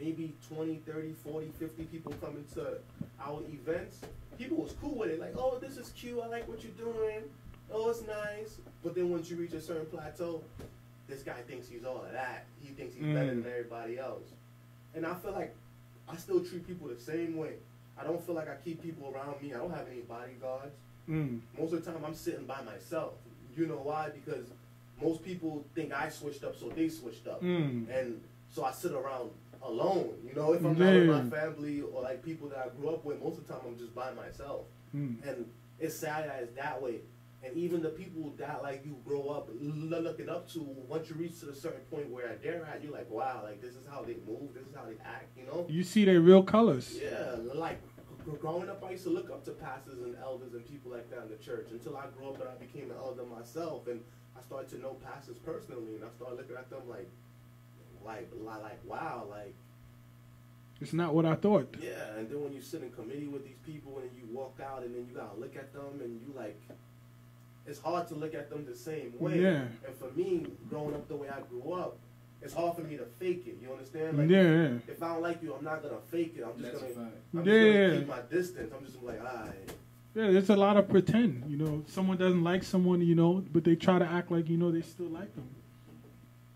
[0.00, 2.78] maybe 20, 30, 40, 50 people coming to
[3.20, 4.00] our events,
[4.38, 5.18] people was cool with it.
[5.18, 6.20] Like, oh, this is cute.
[6.22, 7.22] I like what you're doing.
[7.72, 8.58] Oh, it's nice.
[8.84, 10.44] But then once you reach a certain plateau,
[11.08, 12.44] this guy thinks he's all of that.
[12.60, 13.42] He thinks he's better Mm.
[13.42, 14.28] than everybody else.
[14.94, 15.54] And I feel like
[16.08, 17.54] I still treat people the same way.
[17.98, 19.54] I don't feel like I keep people around me.
[19.54, 20.74] I don't have any bodyguards.
[21.08, 21.40] Mm.
[21.58, 23.14] Most of the time, I'm sitting by myself.
[23.56, 24.10] You know why?
[24.10, 24.46] Because
[25.00, 27.86] most people think I switched up, so they switched up, Mm.
[27.90, 29.30] and so I sit around
[29.62, 30.14] alone.
[30.26, 33.04] You know, if I'm not with my family or like people that I grew up
[33.04, 34.62] with, most of the time I'm just by myself.
[34.94, 35.26] Mm.
[35.26, 36.96] And it's sad that it's that way.
[37.46, 41.40] And even the people that like you grow up looking up to, once you reach
[41.40, 44.16] to a certain point where they're at, you're like, wow, like this is how they
[44.26, 45.36] move, this is how they act.
[45.36, 45.66] You know?
[45.68, 46.96] You see their real colors.
[47.00, 47.80] Yeah, like
[48.40, 51.22] growing up, I used to look up to pastors and elders and people like that
[51.22, 54.00] in the church until I grew up and I became an elder myself, and
[54.36, 57.08] I started to know pastors personally, and I started looking at them like,
[58.04, 59.54] like, like, wow, like,
[60.80, 61.74] It's not what I thought.
[61.80, 62.16] yeah.
[62.16, 64.94] And then when you sit in committee with these people and you walk out, and
[64.94, 66.60] then you gotta look at them, and you like,
[67.66, 69.40] it's hard to look at them the same way.
[69.40, 69.62] Yeah.
[69.86, 71.96] And for me, growing up the way I grew up,
[72.42, 73.58] it's hard for me to fake it.
[73.62, 74.18] You understand?
[74.18, 74.68] Like, Yeah, yeah.
[74.88, 76.44] If I don't like you, I'm not gonna fake it.
[76.44, 77.06] I'm just That's a gonna.
[77.06, 77.16] fact.
[77.34, 77.86] I'm Yeah, just yeah.
[77.88, 78.72] gonna keep my distance.
[78.78, 79.72] I'm just like, alright.
[80.14, 81.44] Yeah, there's a lot of pretend.
[81.48, 84.56] You know, someone doesn't like someone, you know, but they try to act like you
[84.56, 85.48] know they still like them.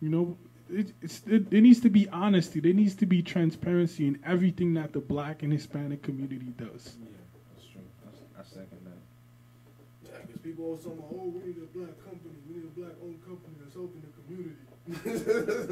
[0.00, 0.38] You know,
[0.72, 2.60] it, it's it, there needs to be honesty.
[2.60, 6.96] There needs to be transparency in everything that the Black and Hispanic community does.
[7.02, 7.08] Yeah,
[7.54, 7.82] that's true.
[8.04, 10.10] That's, I second that.
[10.10, 12.34] Yeah, because people always talking about, oh, we need a black company.
[12.48, 14.56] We need a black owned company that's helping the community.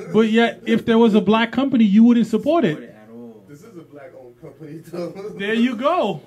[0.13, 2.91] But yet, if there was a black company, you wouldn't support Support it.
[2.91, 3.43] it at all.
[3.49, 5.11] this is a black owned company, though.
[5.39, 6.23] There you go.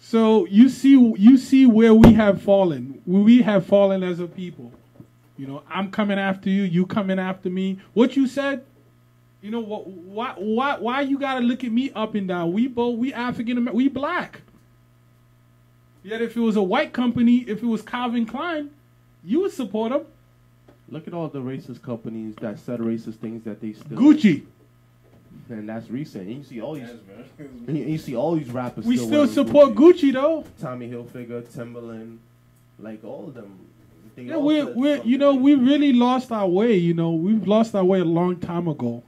[0.00, 3.00] So you see, you see where we have fallen.
[3.06, 4.72] We have fallen as a people.
[5.38, 6.62] You know, I'm coming after you.
[6.64, 7.78] You coming after me.
[7.94, 8.64] What you said.
[9.40, 9.86] You know what?
[9.86, 10.34] Why?
[10.36, 10.78] Why?
[10.78, 12.52] Why you gotta look at me up and down?
[12.52, 12.98] We both.
[12.98, 13.56] We African.
[13.58, 14.42] Amer- We black.
[16.02, 18.70] Yet if it was a white company, if it was Calvin Klein,
[19.24, 20.06] you would support them.
[20.88, 23.98] Look at all the racist companies that said racist things that they still.
[23.98, 24.44] Gucci.
[25.48, 26.26] And that's recent.
[26.26, 26.88] And you see all these.
[26.88, 27.48] Yes.
[27.66, 28.84] And you, you see all these rappers.
[28.84, 30.44] We still, still support Gucci though.
[30.60, 32.18] Tommy Hilfiger, Timberland,
[32.78, 33.58] like all of them.
[34.16, 36.74] They Yeah, we're, we're you know we really lost our way.
[36.74, 39.02] You know we've lost our way a long time ago.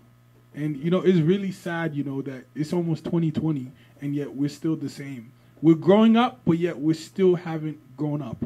[0.54, 3.70] And you know, it's really sad, you know, that it's almost 2020
[4.00, 5.32] and yet we're still the same.
[5.62, 8.40] We're growing up, but yet we still haven't grown up.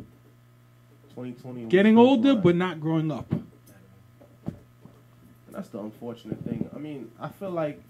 [1.14, 1.64] 2020.
[1.64, 3.32] Getting older, but not growing up.
[5.50, 6.68] That's the unfortunate thing.
[6.76, 7.80] I mean, I feel like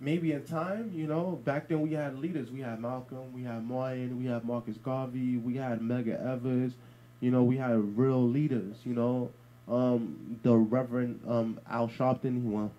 [0.00, 2.50] maybe in time, you know, back then we had leaders.
[2.50, 6.72] We had Malcolm, we had Martin, we had Marcus Garvey, we had Medgar Evers.
[7.20, 8.74] You know, we had real leaders.
[8.84, 9.30] You know,
[9.68, 12.42] um, the Reverend um, Al Sharpton.
[12.42, 12.72] Well,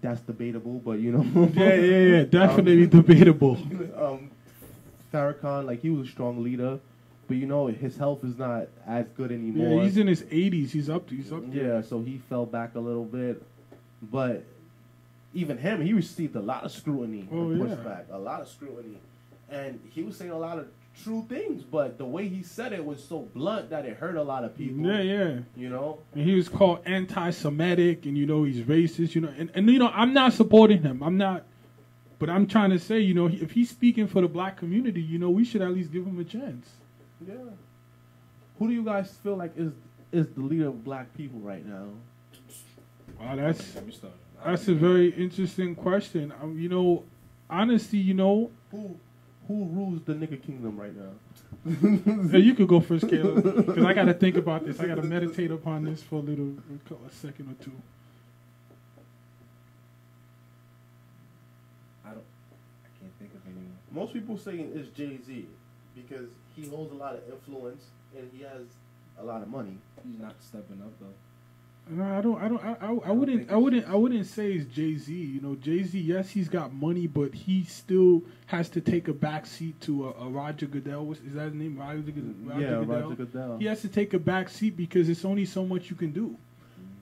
[0.00, 1.50] that's debatable, but you know.
[1.54, 2.24] Yeah, yeah, yeah.
[2.40, 3.52] Definitely Um, debatable.
[3.96, 4.30] um,
[5.12, 6.78] Farrakhan, like he was a strong leader,
[7.28, 9.78] but you know his health is not as good anymore.
[9.78, 10.70] Yeah, he's in his 80s.
[10.70, 11.08] He's up.
[11.10, 11.50] He's up.
[11.52, 11.76] there.
[11.76, 13.42] Yeah, so he fell back a little bit,
[14.10, 14.44] but
[15.34, 17.64] even him, he received a lot of scrutiny Oh, and yeah.
[17.76, 18.96] pushback, a lot of scrutiny,
[19.50, 20.66] and he was saying a lot of
[21.02, 24.22] true things, but the way he said it was so blunt that it hurt a
[24.22, 24.84] lot of people.
[24.86, 25.38] Yeah, yeah.
[25.56, 29.14] You know, And he was called anti-Semitic, and you know he's racist.
[29.14, 31.02] You know, and, and you know I'm not supporting him.
[31.02, 31.44] I'm not,
[32.18, 35.18] but I'm trying to say, you know, if he's speaking for the black community, you
[35.18, 36.68] know, we should at least give him a chance.
[37.26, 37.34] yeah.
[38.58, 39.72] Who do you guys feel like is
[40.12, 41.86] is the leader of black people right now?
[43.18, 44.12] Wow, that's Let me start.
[44.44, 46.32] that's a very interesting question.
[46.42, 47.04] Um, you know,
[47.48, 48.96] honestly, you know, Who
[49.52, 51.12] who rules the nigga kingdom right now?
[52.30, 54.80] Hey, you could go first, Caleb, because I got to think about this.
[54.80, 56.54] I got to meditate upon this for a little,
[56.90, 57.72] a second or two.
[62.04, 62.24] I don't.
[62.84, 63.76] I can't think of anyone.
[63.92, 65.46] Most people saying it's Jay Z
[65.94, 67.84] because he holds a lot of influence
[68.16, 68.62] and he has
[69.18, 69.76] a lot of money.
[70.04, 71.14] He's not stepping up though.
[71.92, 72.40] No, I don't.
[72.42, 72.64] I don't.
[72.64, 73.50] I, I, I wouldn't.
[73.50, 73.86] I wouldn't.
[73.88, 75.12] I wouldn't say it's Jay Z.
[75.14, 75.98] You know, Jay Z.
[76.00, 80.24] Yes, he's got money, but he still has to take a back seat to a,
[80.24, 81.04] a Roger Goodell.
[81.06, 81.78] What's- Is that his name?
[81.78, 81.98] Roger,
[82.44, 82.84] Roger yeah, Goodell.
[82.84, 83.58] Roger Goodell.
[83.58, 86.36] He has to take a back seat because it's only so much you can do.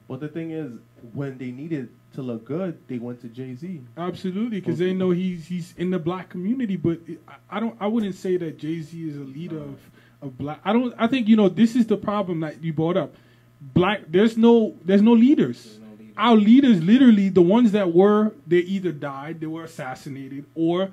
[0.07, 0.73] But the thing is,
[1.13, 3.81] when they needed to look good, they went to Jay Z.
[3.95, 6.75] Absolutely, because they know he's he's in the black community.
[6.75, 7.77] But it, I, I don't.
[7.79, 9.79] I wouldn't say that Jay Z is a leader of
[10.21, 10.59] of black.
[10.65, 10.93] I don't.
[10.97, 13.15] I think you know this is the problem that you brought up.
[13.61, 14.01] Black.
[14.07, 14.75] There's no.
[14.83, 15.63] There's no leaders.
[15.63, 16.13] There's no leader.
[16.17, 20.91] Our leaders, literally, the ones that were, they either died, they were assassinated, or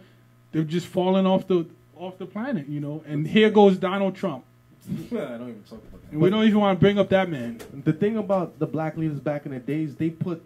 [0.53, 1.67] they've just fallen off the
[1.97, 2.69] off the planet.
[2.69, 3.03] You know.
[3.07, 4.45] And here goes Donald Trump,
[4.89, 5.15] I don't
[5.49, 6.13] even talk about that.
[6.13, 7.59] and we don't even want to bring up that man.
[7.85, 10.43] The thing about the black leaders back in the days, they put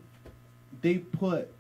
[0.80, 1.50] they put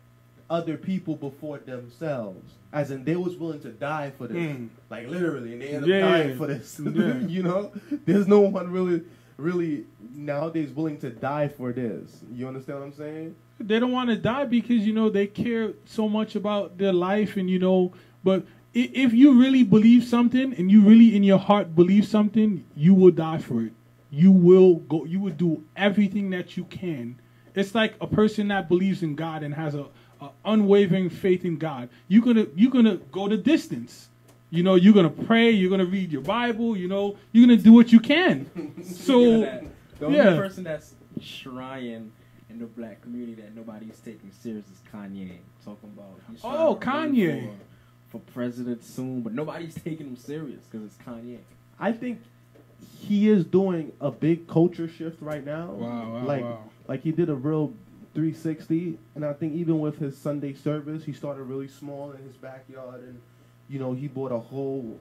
[0.48, 2.52] other people before themselves.
[2.72, 4.68] As in, they was willing to die for this, Mm.
[4.90, 6.36] like literally, and they ended up Yeah, dying yeah.
[6.36, 6.80] for this.
[6.82, 7.18] Yeah.
[7.26, 7.70] you know,
[8.06, 9.02] there's no one really,
[9.42, 9.84] really
[10.14, 12.22] nowadays willing to die for this.
[12.32, 13.34] You understand what I'm saying?
[13.68, 17.36] they don't want to die because you know they care so much about their life
[17.36, 17.92] and you know
[18.24, 22.94] but if you really believe something and you really in your heart believe something you
[22.94, 23.72] will die for it
[24.10, 27.18] you will go you will do everything that you can
[27.54, 29.86] it's like a person that believes in god and has a,
[30.20, 34.08] a unwavering faith in god you're gonna you're gonna go the distance
[34.52, 37.72] you know you're gonna pray you're gonna read your bible you know you're gonna do
[37.72, 38.46] what you can
[38.82, 39.64] Speaking so that,
[39.98, 40.36] the only yeah.
[40.36, 42.12] person that's trying
[42.52, 45.38] in the black community that nobody's taking serious is Kanye.
[45.64, 47.48] Talking about Oh, Kanye.
[48.10, 51.38] for, for president soon, but nobody's taking him serious because it's Kanye.
[51.80, 52.20] I think
[53.00, 55.68] he is doing a big culture shift right now.
[55.68, 56.64] Wow, wow, like, wow.
[56.88, 57.72] like he did a real
[58.14, 62.36] 360, and I think even with his Sunday service, he started really small in his
[62.36, 63.20] backyard, and
[63.72, 64.98] you know he bought a whole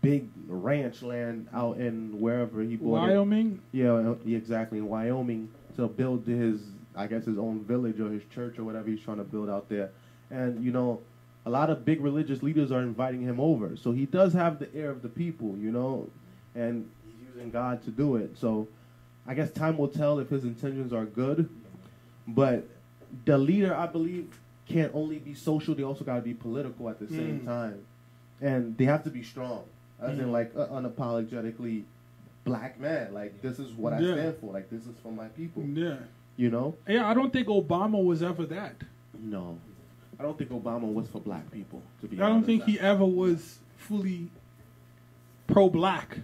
[0.00, 3.12] big ranch land out in wherever he bought it.
[3.12, 6.60] wyoming Yeah, uh, yeah, exactly in Wyoming to build his,
[6.96, 9.68] I guess, his own village or his church or whatever he's trying to build out
[9.68, 9.90] there.
[10.30, 11.00] And you know,
[11.44, 14.74] a lot of big religious leaders are inviting him over, so he does have the
[14.76, 16.08] ear of the people, you know,
[16.54, 18.36] and he's using God to do it.
[18.38, 18.68] So,
[19.26, 21.48] I guess time will tell if his intentions are good.
[22.26, 22.66] But
[23.24, 26.98] the leader, I believe, can't only be social; they also got to be political at
[26.98, 27.44] the same Mm.
[27.46, 27.78] time,
[28.40, 29.64] and they have to be strong,
[30.00, 30.32] as in Mm.
[30.32, 31.84] like uh, unapologetically
[32.44, 33.12] black man.
[33.12, 34.52] Like this is what I stand for.
[34.52, 35.62] Like this is for my people.
[35.64, 35.96] yeah
[36.36, 36.76] You know?
[36.88, 38.76] Yeah, I don't think Obama was ever that.
[39.20, 39.58] No,
[40.18, 41.82] I don't think Obama was for black people.
[42.00, 42.46] To be I don't honest.
[42.46, 44.30] think he ever was fully
[45.46, 46.18] pro-black.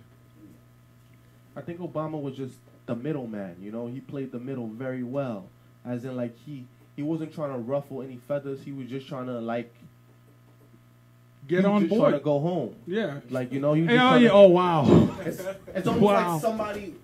[1.57, 2.55] I think Obama was just
[2.87, 3.57] the middleman.
[3.63, 5.47] You know, he played the middle very well.
[5.85, 6.65] As in, like he
[6.97, 8.61] he wasn't trying to ruffle any feathers.
[8.65, 9.73] He was just trying to like
[11.47, 12.23] Get was on just Trying to board.
[12.23, 12.77] go home.
[12.87, 13.21] Yeah.
[13.31, 13.87] Like you know, you.
[13.87, 14.29] Hey, just oh yeah.
[14.29, 15.11] to- Oh wow.
[15.25, 15.41] It's,
[15.75, 16.33] it's almost Wow.
[16.33, 16.95] like somebody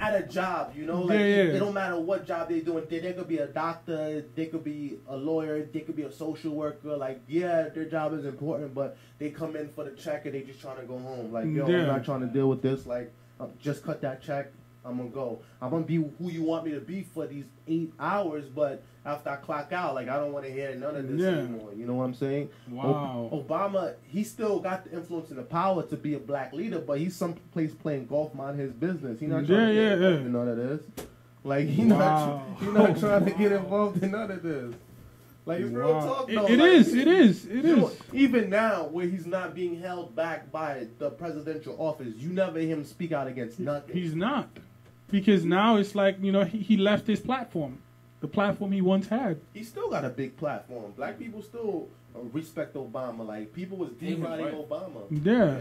[0.00, 1.52] at a job, you know, like Yeah, it, yeah.
[1.54, 2.84] it don't matter what job they're doing.
[2.88, 6.10] They, they could be a doctor, they could be a lawyer, they could be a
[6.12, 6.96] social worker.
[6.96, 10.42] Like, yeah, their job is important, but they come in for the check and they
[10.42, 11.32] just trying to go home.
[11.32, 11.82] Like, yo, Yeah.
[11.82, 12.84] I'm not trying to deal with this.
[12.86, 14.50] Like, uh, just cut that check.
[14.84, 15.40] I'm gonna go.
[15.60, 19.30] I'm gonna be who you want me to be for these eight hours, but after
[19.30, 21.28] I clock out, like I don't want to hear none of this Yeah.
[21.40, 21.70] anymore.
[21.76, 22.50] You know what I'm saying?
[22.70, 23.28] Wow.
[23.32, 26.78] O- Obama, he still got the influence and the power to be a black leader,
[26.78, 29.18] but he's someplace playing golf, mind his business.
[29.18, 30.30] He's not trying Yeah, to get yeah, involved yeah.
[30.30, 30.82] none of this.
[31.44, 31.96] Like he Wow.
[31.98, 34.74] not, he not trying to get involved in none of this.
[35.44, 36.00] Like it's real Wow.
[36.06, 36.46] talk It- though.
[36.46, 40.14] it like, is, it is, it you know, even now, where he's not being held
[40.14, 43.96] back by the presidential office, you never hear him speak out against nothing.
[43.96, 44.48] He's not.
[45.10, 47.78] Because now it's like, you know, he, he left his platform.
[48.22, 49.40] The platform he once had.
[49.52, 50.92] he still got a big platform.
[50.96, 53.26] Black people still uh, respect Obama.
[53.26, 54.54] Like people was He deriding right.
[54.68, 55.00] Obama.
[55.10, 55.58] Yeah.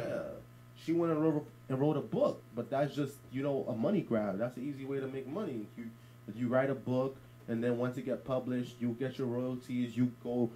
[0.85, 4.01] She went and wrote, and wrote a book, but that's just you know a money
[4.01, 4.37] grab.
[4.39, 5.65] That's an easy way to make money.
[5.77, 5.85] You
[6.35, 7.15] you write a book,
[7.47, 9.97] and then once it get published, you get your royalties.
[9.97, 10.49] You go,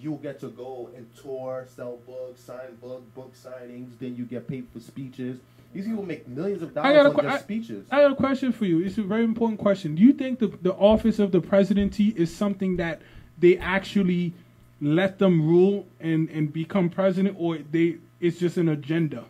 [0.00, 3.90] you get to go and tour, sell books, sign book, book signings.
[4.00, 5.38] Then you get paid for speeches.
[5.72, 7.86] These people make millions of I dollars got a on que- their I- speeches.
[7.90, 8.80] I have a question for you.
[8.84, 9.94] It's a very important question.
[9.94, 13.00] Do you think the, the office of the presidency is something that
[13.38, 14.34] they actually
[14.80, 19.24] let them rule and, and become president, or they it's just an agenda?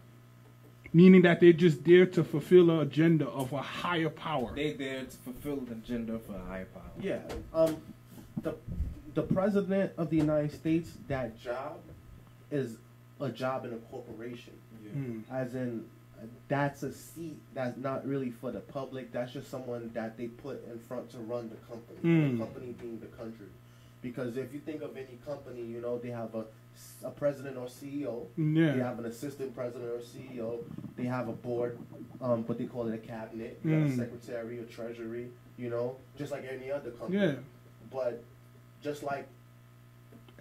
[0.95, 4.53] Meaning that they're just there to fulfill an agenda of a higher power.
[4.55, 6.83] They there to fulfill the agenda for a higher power.
[7.01, 7.21] Yeah.
[7.55, 7.77] Um,
[8.43, 8.55] the
[9.15, 11.77] the president of the United States, that job,
[12.51, 12.77] is
[13.21, 14.53] a job in a corporation.
[14.97, 15.23] Mm.
[15.31, 15.85] As in,
[16.49, 19.13] that's a seat that's not really for the public.
[19.13, 21.99] That's just someone that they put in front to run the company.
[22.03, 22.39] Mm.
[22.39, 23.47] The company being the country.
[24.03, 26.45] Because if you think of any company, you know they have a,
[27.05, 28.27] a president or CEO.
[28.37, 28.73] Yeah.
[28.73, 30.59] They have an assistant president or CEO.
[30.97, 31.79] They have a board,
[32.21, 33.61] um, what they call it a cabinet.
[33.65, 33.97] Have a Mm.
[33.97, 35.29] secretary or treasury.
[35.57, 37.19] You know, just like any other company.
[37.25, 37.35] Yeah.
[37.93, 38.25] But
[38.83, 39.27] just like,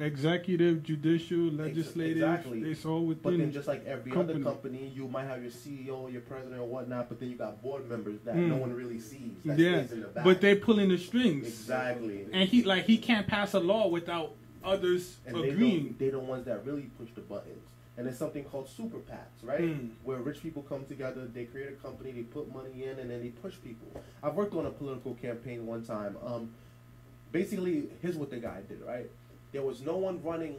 [0.01, 2.61] Executive, judicial, legislative, exactly.
[2.61, 4.41] it's all but then just like every company.
[4.41, 7.07] other company, you might have your CEO, your president, or whatnot.
[7.09, 8.59] But then you got board members that no Mm.
[8.59, 9.31] one really sees.
[9.43, 9.81] Yeah.
[9.81, 10.23] in the back.
[10.23, 11.47] But they're pulling the strings.
[11.47, 12.25] exactly.
[12.33, 14.33] And he like he can't pass a law without
[14.63, 15.83] others and they agreeing.
[15.85, 17.67] don't, they're the ones that really push the buttons.
[17.97, 19.61] And it's something called super PACs, right?
[19.61, 19.89] Mm.
[20.03, 23.21] Where rich people come together, they create a company, they put money in, and then
[23.21, 24.01] they push people.
[24.23, 26.15] I've worked on a political campaign one time.
[26.25, 26.51] Um,
[27.31, 29.09] basically, here's what the guy did, right?
[29.51, 30.57] There was no one running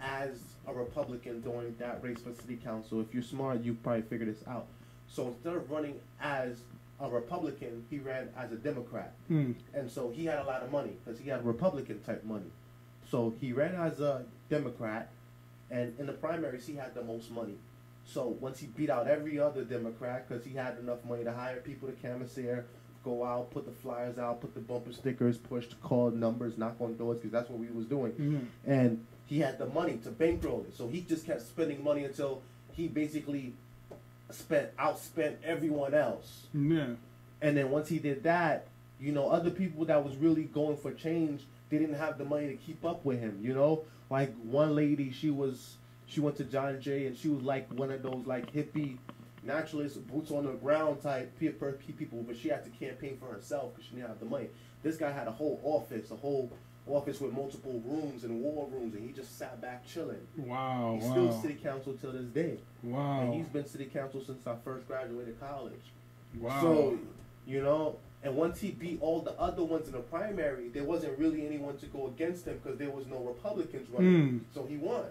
[0.00, 3.00] as a Republican during that race for city council.
[3.00, 4.66] If you're smart, you probably figure this out.
[5.08, 6.60] So instead of running as
[7.00, 9.12] a Republican, he ran as a Democrat.
[9.30, 9.54] Mm.
[9.72, 12.50] And so he had a lot of money because he had Republican type money.
[13.10, 15.10] So he ran as a Democrat,
[15.70, 17.56] and in the primaries he had the most money.
[18.06, 21.60] So once he beat out every other Democrat because he had enough money to hire
[21.60, 22.66] people to canvass there,
[23.04, 26.96] go out, put the flyers out, put the bumper stickers, push call numbers, knock on
[26.96, 28.12] doors because that's what we was doing.
[28.12, 28.46] Mm.
[28.66, 30.76] And he had the money to bankroll it.
[30.76, 32.42] So he just kept spending money until
[32.72, 33.54] he basically
[34.30, 36.46] spent outspent everyone else.
[36.52, 36.88] Yeah.
[37.40, 38.66] And then once he did that,
[39.00, 42.48] you know, other people that was really going for change, they didn't have the money
[42.48, 43.38] to keep up with him.
[43.42, 45.76] You know, like one lady, she was
[46.06, 48.98] she went to John Jay and she was like one of those like hippie
[49.44, 53.26] naturalist, boots on the ground type pe- pe- people, but she had to campaign for
[53.26, 54.48] herself because she didn't have the money.
[54.82, 56.50] This guy had a whole office, a whole
[56.86, 60.26] office with multiple rooms and war rooms, and he just sat back chilling.
[60.36, 60.98] Wow.
[60.98, 61.12] He's wow.
[61.12, 63.22] still city council till this day, wow.
[63.22, 65.92] and he's been city council since I first graduated college.
[66.38, 66.60] wow.
[66.60, 66.98] So,
[67.46, 71.18] you know, and once he beat all the other ones in the primary, there wasn't
[71.18, 74.12] really anyone to go against him because there was no Republicans running.
[74.12, 74.40] Mm.
[74.54, 75.04] So he won.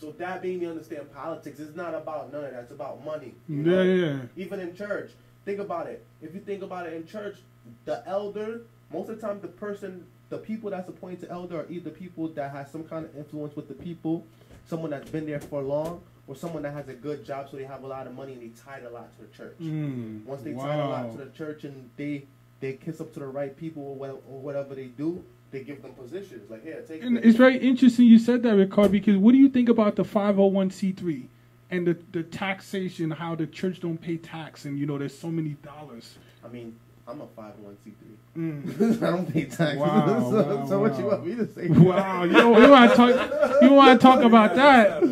[0.00, 1.60] So that made me understand politics.
[1.60, 2.62] It's not about none of that.
[2.62, 3.34] It's about money.
[3.48, 3.82] you yeah, know?
[3.82, 4.18] yeah.
[4.36, 5.10] Even in church,
[5.44, 6.04] think about it.
[6.22, 7.36] If you think about it in church,
[7.84, 11.66] the elder, most of the time, the person, the people that's appointed to elder are
[11.68, 14.24] either people that has some kind of influence with the people,
[14.66, 17.64] someone that's been there for long, or someone that has a good job, so they
[17.64, 19.56] have a lot of money and they tied a lot to the church.
[19.60, 20.24] Mm.
[20.24, 20.66] Once they wow.
[20.66, 22.24] tie a lot to the church and they
[22.60, 25.82] they kiss up to the right people or whatever, or whatever they do, they give
[25.82, 26.50] them positions.
[26.50, 27.24] Like, here, take And this.
[27.24, 31.24] it's very interesting you said that, Ricardo, because what do you think about the 501c3
[31.70, 35.28] and the, the taxation, how the church don't pay tax and, you know, there's so
[35.28, 36.16] many dollars?
[36.44, 36.76] I mean,
[37.06, 37.94] I'm a 501c3.
[38.36, 39.02] Mm.
[39.02, 39.78] I don't pay taxes.
[39.78, 41.68] Wow, so wow, so what you want me to say?
[41.68, 43.62] Wow, you, you want to talk?
[43.62, 45.02] You want to talk about that?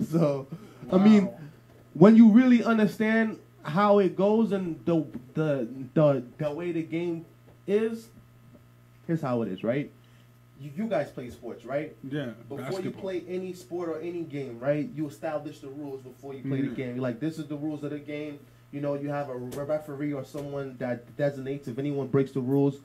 [0.10, 0.48] so,
[0.90, 1.30] I mean,
[1.94, 7.24] when you really understand how it goes and the the the the way the game
[7.68, 8.08] is,
[9.08, 9.90] here's how it is, right?
[10.60, 11.96] You, you guys play sports, right?
[12.08, 14.88] Yeah, Before you play any sport or any game, right?
[14.94, 16.76] You establish the rules before you play the Mhm.
[16.76, 16.94] game.
[16.94, 18.38] You're like, this is the rules of the game.
[18.70, 22.78] You know, you have a referee or someone that designates if anyone breaks the rules.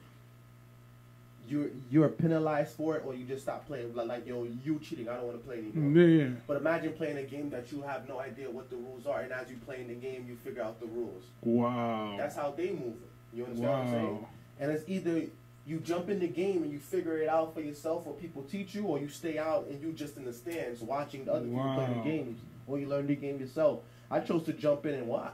[1.46, 3.94] you're you're penalized for it, or you just stop playing.
[3.94, 5.10] Like, like yo, you cheating.
[5.10, 5.92] I don't want to play anymore.
[6.02, 6.30] Yeah, yeah.
[6.48, 9.34] But imagine playing a game that you have no idea what the rules are, and
[9.34, 11.26] as you play in the game, you figure out the rules.
[11.44, 12.16] Wow.
[12.18, 13.36] That's how they move it.
[13.38, 14.16] You understand what I'm saying?
[14.22, 14.28] Wow.
[14.62, 15.24] And it's either
[15.66, 18.76] you jump in the game and you figure it out for yourself, or people teach
[18.76, 21.74] you, or you stay out and you just in the stands watching the other people
[21.76, 23.80] play the games, or you learn the game yourself.
[24.12, 25.32] I chose to jump in and watch.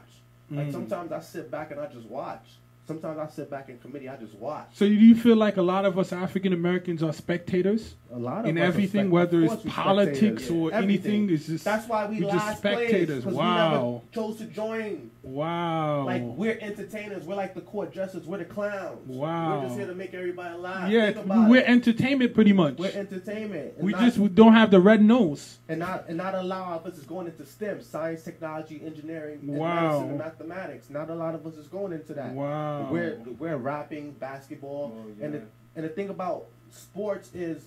[0.50, 0.72] Like Mm.
[0.72, 2.44] sometimes I sit back and I just watch.
[2.86, 4.66] Sometimes I sit back in committee, I just watch.
[4.72, 8.40] So do you feel like a lot of us African Americans are spectators A lot
[8.40, 10.50] of in everything, spect- whether it's politics spectators.
[10.50, 11.12] or Everything.
[11.28, 11.30] anything?
[11.34, 13.24] It's just That's why we we're just spectators.
[13.26, 14.02] Wow.
[14.12, 15.10] We never chose to join.
[15.22, 16.04] Wow.
[16.06, 17.24] Like we're entertainers.
[17.24, 18.24] We're like the court justice.
[18.24, 19.06] We're the clowns.
[19.06, 19.58] Wow.
[19.60, 20.90] We're just here to make everybody laugh.
[20.90, 21.68] yeah, Think about we're it.
[21.68, 22.78] entertainment pretty much.
[22.78, 23.74] We're entertainment.
[23.76, 25.58] And we not, just we don't have the red nose.
[25.68, 29.40] and not and not a lot of us is going into STEM, science, technology, engineering,
[29.42, 29.74] and Wow.
[29.90, 30.90] medicine and mathematics.
[30.90, 32.32] Not a lot of us is going into that.
[32.32, 32.88] Wow.
[32.90, 35.42] We're we're rapping, basketball, Oh, and the,
[35.76, 37.64] and the thing about sports is,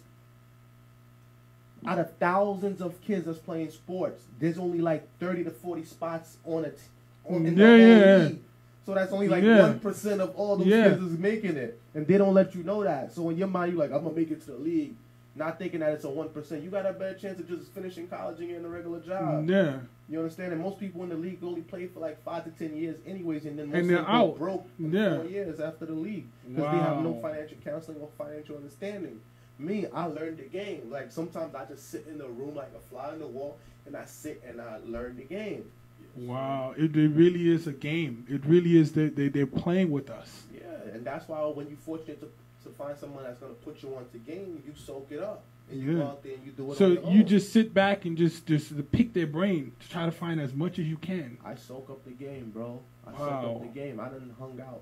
[1.86, 6.38] out of thousands of kids that's playing sports, there's only like thirty to forty spots
[6.46, 6.80] on it,
[7.30, 8.30] on in Yeah, yeah.
[8.86, 9.62] So that's only like Yeah.
[9.62, 10.90] one percent of all those Yeah.
[10.90, 13.14] kids is making it, and they don't let you know that.
[13.14, 14.94] So in your mind, you're like, I'm gonna make it to the league,
[15.36, 16.64] not thinking that it's a one percent.
[16.64, 19.50] You got a better chance of just finishing college and getting a regular job.
[19.50, 19.78] yeah.
[20.10, 20.52] You understand?
[20.52, 23.46] And most people in the league only play for like five to ten years, anyways,
[23.46, 24.38] and then most And they're out.
[24.38, 25.16] broke Yeah.
[25.16, 29.22] four years after the league because they have no financial counseling or financial understanding.
[29.60, 30.90] Me, I learned the game.
[30.92, 33.96] Like sometimes I just sit in the room like a fly on the wall, and
[33.96, 35.72] I sit and I learn the game.
[36.16, 36.74] Wow.
[36.78, 38.26] It, it really is a game.
[38.30, 40.44] It really is they they they're playing with us.
[40.54, 40.62] Yeah,
[40.94, 42.30] and that's why when you're fortunate to,
[42.70, 45.92] to find someone that's gonna put you onto game, you soak it up and you
[45.94, 45.98] Yeah.
[45.98, 46.78] go out there and you do it.
[46.78, 50.12] So on you just sit back and just just pick their brain to try to
[50.12, 51.38] find as much as you can.
[51.44, 52.80] I soak up the game, bro.
[53.08, 54.00] I soak up the game.
[54.00, 54.82] I done hung out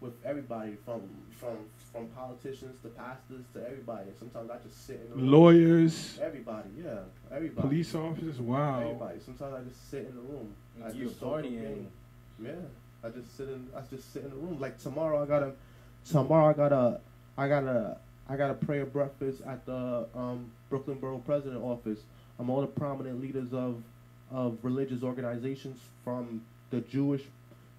[0.00, 1.02] with everybody from
[1.38, 1.56] from
[1.92, 4.10] from politicians to pastors to everybody.
[4.18, 5.30] Sometimes I just sit in the room.
[5.32, 6.98] Lawyers, Everybody, yeah,
[7.32, 7.68] everybody.
[7.68, 8.38] police officers.
[8.38, 8.80] Wow.
[8.80, 9.18] Everybody.
[9.24, 10.54] Sometimes I just sit in the room.
[10.84, 11.64] I you a just soak up party game.
[11.64, 11.86] animal.
[12.42, 12.52] Yeah,
[13.04, 13.68] I just sit in.
[13.76, 14.60] I just sit in the room.
[14.60, 15.52] Like tomorrow, I gotta.
[16.08, 17.00] Tomorrow, I gotta.
[17.36, 17.96] I gotta.
[18.28, 21.98] I got a prayer breakfast at the um, Brooklyn Borough President office.
[22.38, 23.82] I'm all the prominent leaders of
[24.30, 27.22] of religious organizations from the Jewish,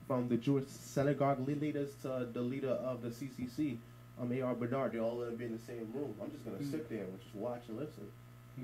[0.05, 3.77] from the Jewish synagogue leaders to the leader of the CCC.
[4.19, 4.55] I'm A.R.
[4.55, 4.93] Bernard.
[4.93, 6.15] They're all gonna be in the same room.
[6.21, 6.71] I'm just gonna mm.
[6.71, 8.07] sit there and just watch and listen.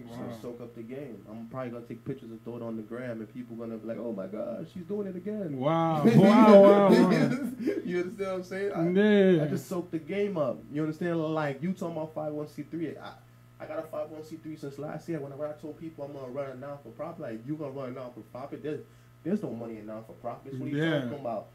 [0.06, 1.26] Just gonna soak up the game.
[1.30, 3.88] I'm probably gonna take pictures and throw it on the gram, and people gonna be
[3.88, 6.04] like, "Oh my God, she's doing it again." Wow.
[6.04, 6.12] Wow.
[6.16, 6.62] Wow.
[6.62, 6.90] wow.
[7.86, 8.72] you understand what I'm saying?
[8.74, 9.44] I, Yeah.
[9.44, 10.60] I just soaked the game up.
[10.72, 11.20] You understand?
[11.20, 13.02] Like you talking about 501c3.
[13.02, 13.14] I,
[13.60, 15.20] I got a 501c3 since last year.
[15.20, 17.56] When I, when I told people I'm gonna run a non for profit, like you
[17.56, 18.62] gonna run a non for profit?
[18.62, 18.82] There's
[19.24, 20.58] there's no money in non for profits.
[20.58, 21.02] What are you Yeah.
[21.02, 21.48] talking about?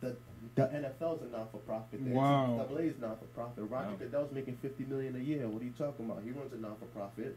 [0.00, 0.16] The
[0.54, 2.04] the NFL's a non for profit.
[2.04, 2.66] The Wow.
[2.70, 3.64] NCAA is non for profit.
[3.68, 3.96] Roger Wow.
[3.98, 5.48] Goodell's making 50 million a year.
[5.48, 6.22] What are you talking about?
[6.24, 7.36] He runs a non for profit.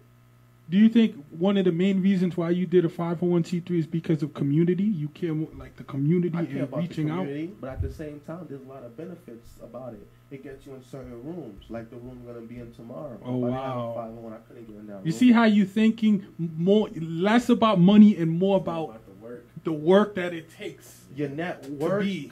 [0.70, 4.22] Do you think one of the main reasons why you did a 501c3 is because
[4.22, 4.84] of community?
[4.84, 7.62] You care more, like the community I and reaching the out?
[7.62, 10.06] but at the same time, there's a lot of benefits about it.
[10.30, 13.18] It gets you in certain rooms, like the room we're gonna be in tomorrow.
[13.24, 13.94] Oh, If I didn't have a wow.
[13.96, 15.12] 501, I couldn't get in that You room.
[15.14, 19.46] see how you're thinking more less about money and more about About the work.
[19.64, 22.30] the work that it takes your to network, be.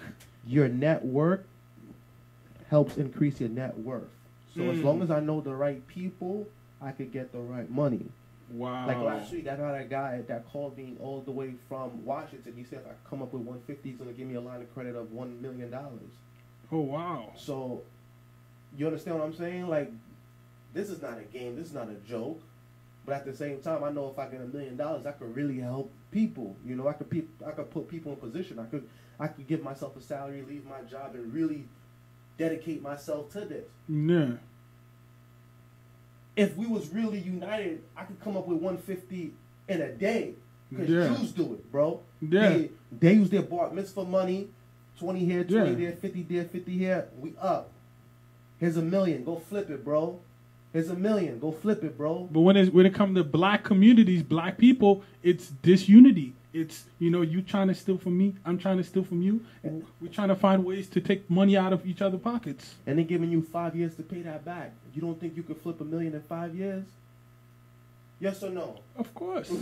[0.48, 1.46] Your network
[2.70, 4.04] helps increase your net worth.
[4.56, 4.84] So as Mm.
[4.84, 6.48] long as I know the right people,
[6.82, 8.06] I could get the right money.
[8.52, 8.88] Wow.
[8.88, 12.54] Like last week, I got a guy that called me all the way from Washington.
[12.56, 14.72] He said if I come up with 150, he's gonna give me a line of
[14.74, 16.12] credit of one million dollars.
[16.72, 17.32] oh wow.
[17.36, 17.84] So,
[18.78, 19.68] you understand what I'm saying?
[19.68, 19.92] Like,
[20.74, 21.56] this is not a game.
[21.56, 22.42] This is not a joke.
[23.06, 25.36] But at the same time, I know if I get a million dollars, I could
[25.36, 26.56] really help people.
[26.66, 28.58] You know, I could pe- I could put people in position.
[28.58, 28.88] I could
[29.20, 31.66] I could give myself a salary, leave my job, and really
[32.38, 33.66] dedicate myself to this.
[33.88, 34.34] Yeah.
[36.36, 39.34] If we was really united, I could come up with 150
[39.70, 40.34] in a day.
[40.70, 41.16] Because Yeah.
[41.16, 42.02] Jews do it, bro.
[42.22, 42.50] Yeah.
[42.50, 44.50] They, they use their bar mitzvah money,
[45.00, 45.76] 20 here, 20 Yeah.
[45.76, 47.08] there, 50 there, 50 here.
[47.20, 47.72] We up.
[48.60, 49.24] Here's a million.
[49.24, 50.20] Go flip it, bro.
[50.74, 51.40] Here's a million.
[51.40, 52.28] Go flip it, bro.
[52.30, 56.34] But when it when it comes to black communities, black people, it's disunity.
[56.56, 59.42] It's you know you trying to steal from me, I'm trying to steal from you.
[59.64, 62.76] and We're trying to find ways to take money out of each other's pockets.
[62.88, 64.72] And they're giving you five years to pay that back.
[64.94, 66.86] You don't think you could flip a million in five years?
[68.22, 68.80] Yes or no?
[68.98, 69.50] Of course.
[69.50, 69.62] Five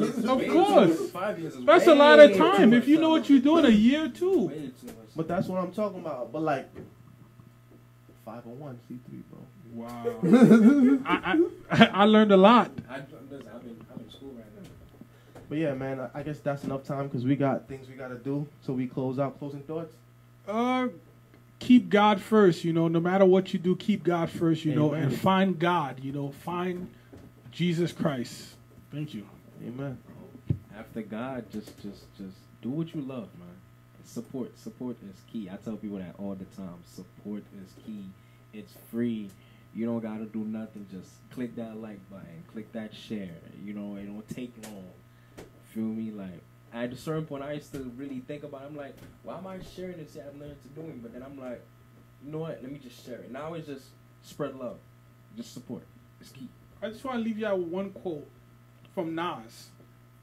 [0.00, 1.10] years is Of course.
[1.10, 2.72] Five years is That's a lot of time.
[2.72, 4.48] If you know what you're doing, a year or two.
[4.48, 4.72] Too.
[5.14, 6.32] But that's what I'm talking about.
[6.32, 6.68] But like,
[8.24, 9.40] 501 C3, bro.
[9.74, 11.00] Wow.
[11.06, 11.38] I,
[11.70, 12.70] I I learned a lot.
[12.88, 14.68] I, I'm, listen, I'm, in, I'm in school right now.
[15.52, 18.08] But yeah, man, I- I guess that's enough time because we got things we got
[18.08, 18.48] to do.
[18.62, 19.38] So we close out.
[19.38, 19.94] Closing thoughts?
[20.48, 20.88] Uh,
[21.58, 22.64] keep God first.
[22.64, 24.64] You know, no matter what you do, keep God first.
[24.64, 26.02] You know, and find God.
[26.02, 26.88] You know, find
[27.50, 28.54] Jesus Christ.
[28.90, 29.26] Thank you.
[29.62, 29.98] Amen.
[30.74, 33.48] After God, just just just do what you love, man.
[34.06, 35.50] Support, support is key.
[35.52, 36.78] I tell people that all the time.
[36.86, 38.06] Support is key.
[38.54, 39.28] It's free.
[39.74, 40.86] You don't gotta do nothing.
[40.90, 43.36] Just click that like button, click that share.
[43.62, 44.84] You know, it don't take long.
[45.72, 46.10] Feel me?
[46.10, 46.40] Like
[46.72, 48.62] at a certain point, I used to really think about.
[48.62, 48.66] It.
[48.66, 50.16] I'm like, why am I sharing this?
[50.20, 51.00] I have nothing to doing.
[51.02, 51.62] But then I'm like,
[52.24, 52.62] you know what?
[52.62, 53.30] Let me just share it.
[53.30, 53.86] Now it's just
[54.22, 54.76] spread love,
[55.36, 55.82] just support.
[56.20, 56.48] It's key.
[56.82, 58.28] I just want to leave you out with one quote
[58.94, 59.68] from Nas.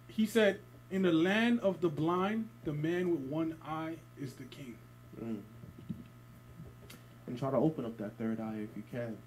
[0.08, 0.60] He said,
[0.92, 4.76] "In the land of the blind, the man with one eye is the king."
[5.24, 5.42] Mm.
[7.28, 9.18] And try to open up that third eye if you can.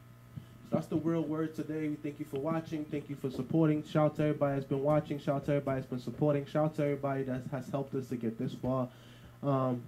[0.72, 1.86] That's the real word today.
[1.88, 2.86] We thank you for watching.
[2.86, 3.84] Thank you for supporting.
[3.84, 5.18] Shout out to everybody that's been watching.
[5.18, 6.46] Shout out to everybody that's been supporting.
[6.46, 8.88] Shout out to everybody that has helped us to get this far.
[9.42, 9.82] Um,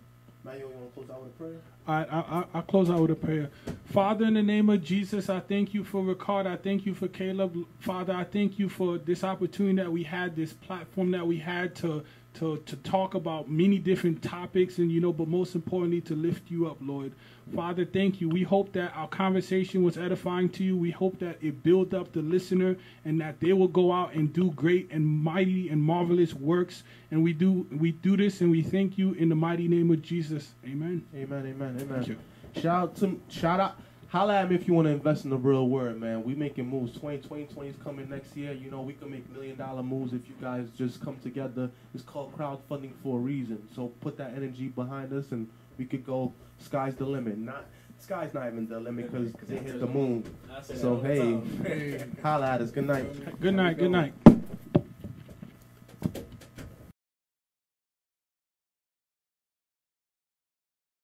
[0.45, 1.57] Manuel, you want to close out with a prayer?
[1.87, 3.49] I, I, I- I'll close out with a prayer.
[3.87, 6.47] Father, in the name of Jesus, I thank you for Rickard.
[6.47, 7.57] I thank you for Caleb.
[7.81, 11.75] Father, I thank you for this opportunity that we had, this platform that we had
[11.77, 12.05] to,
[12.35, 16.51] to, to talk about many different topics and, you know, but most importantly, to lift
[16.51, 17.13] you up, Lord.
[17.55, 18.29] Father, thank you.
[18.29, 20.77] We hope that our conversation was edifying to you.
[20.77, 24.33] We hope that it built up the listener and that they will go out and
[24.33, 26.83] do great and mighty and marvelous works.
[27.11, 30.01] And we do we do this and we thank you in the mighty name of
[30.03, 30.55] Jesus.
[30.65, 31.05] Amen.
[31.15, 31.87] Amen, amen, amen.
[31.89, 32.17] Thank you.
[32.57, 33.77] Shout out to shout out.
[34.15, 36.23] Holla at me if you want to invest in the real word, man.
[36.23, 36.93] We making moves.
[36.93, 38.53] 2020 is coming next year.
[38.53, 41.69] You know, we can make million dollar moves if you guys just come together.
[41.93, 43.67] It's called crowdfunding for a reason.
[43.75, 45.49] So put that energy behind us and
[45.79, 47.39] we could go sky's the limit.
[47.39, 47.65] Not
[47.99, 50.23] sky's not even the limit because they hit the moon.
[50.49, 52.17] I say that So all hey, time.
[52.23, 52.71] holla at us.
[52.71, 53.41] Good night.
[53.41, 53.79] Good night.
[53.79, 54.15] Good night.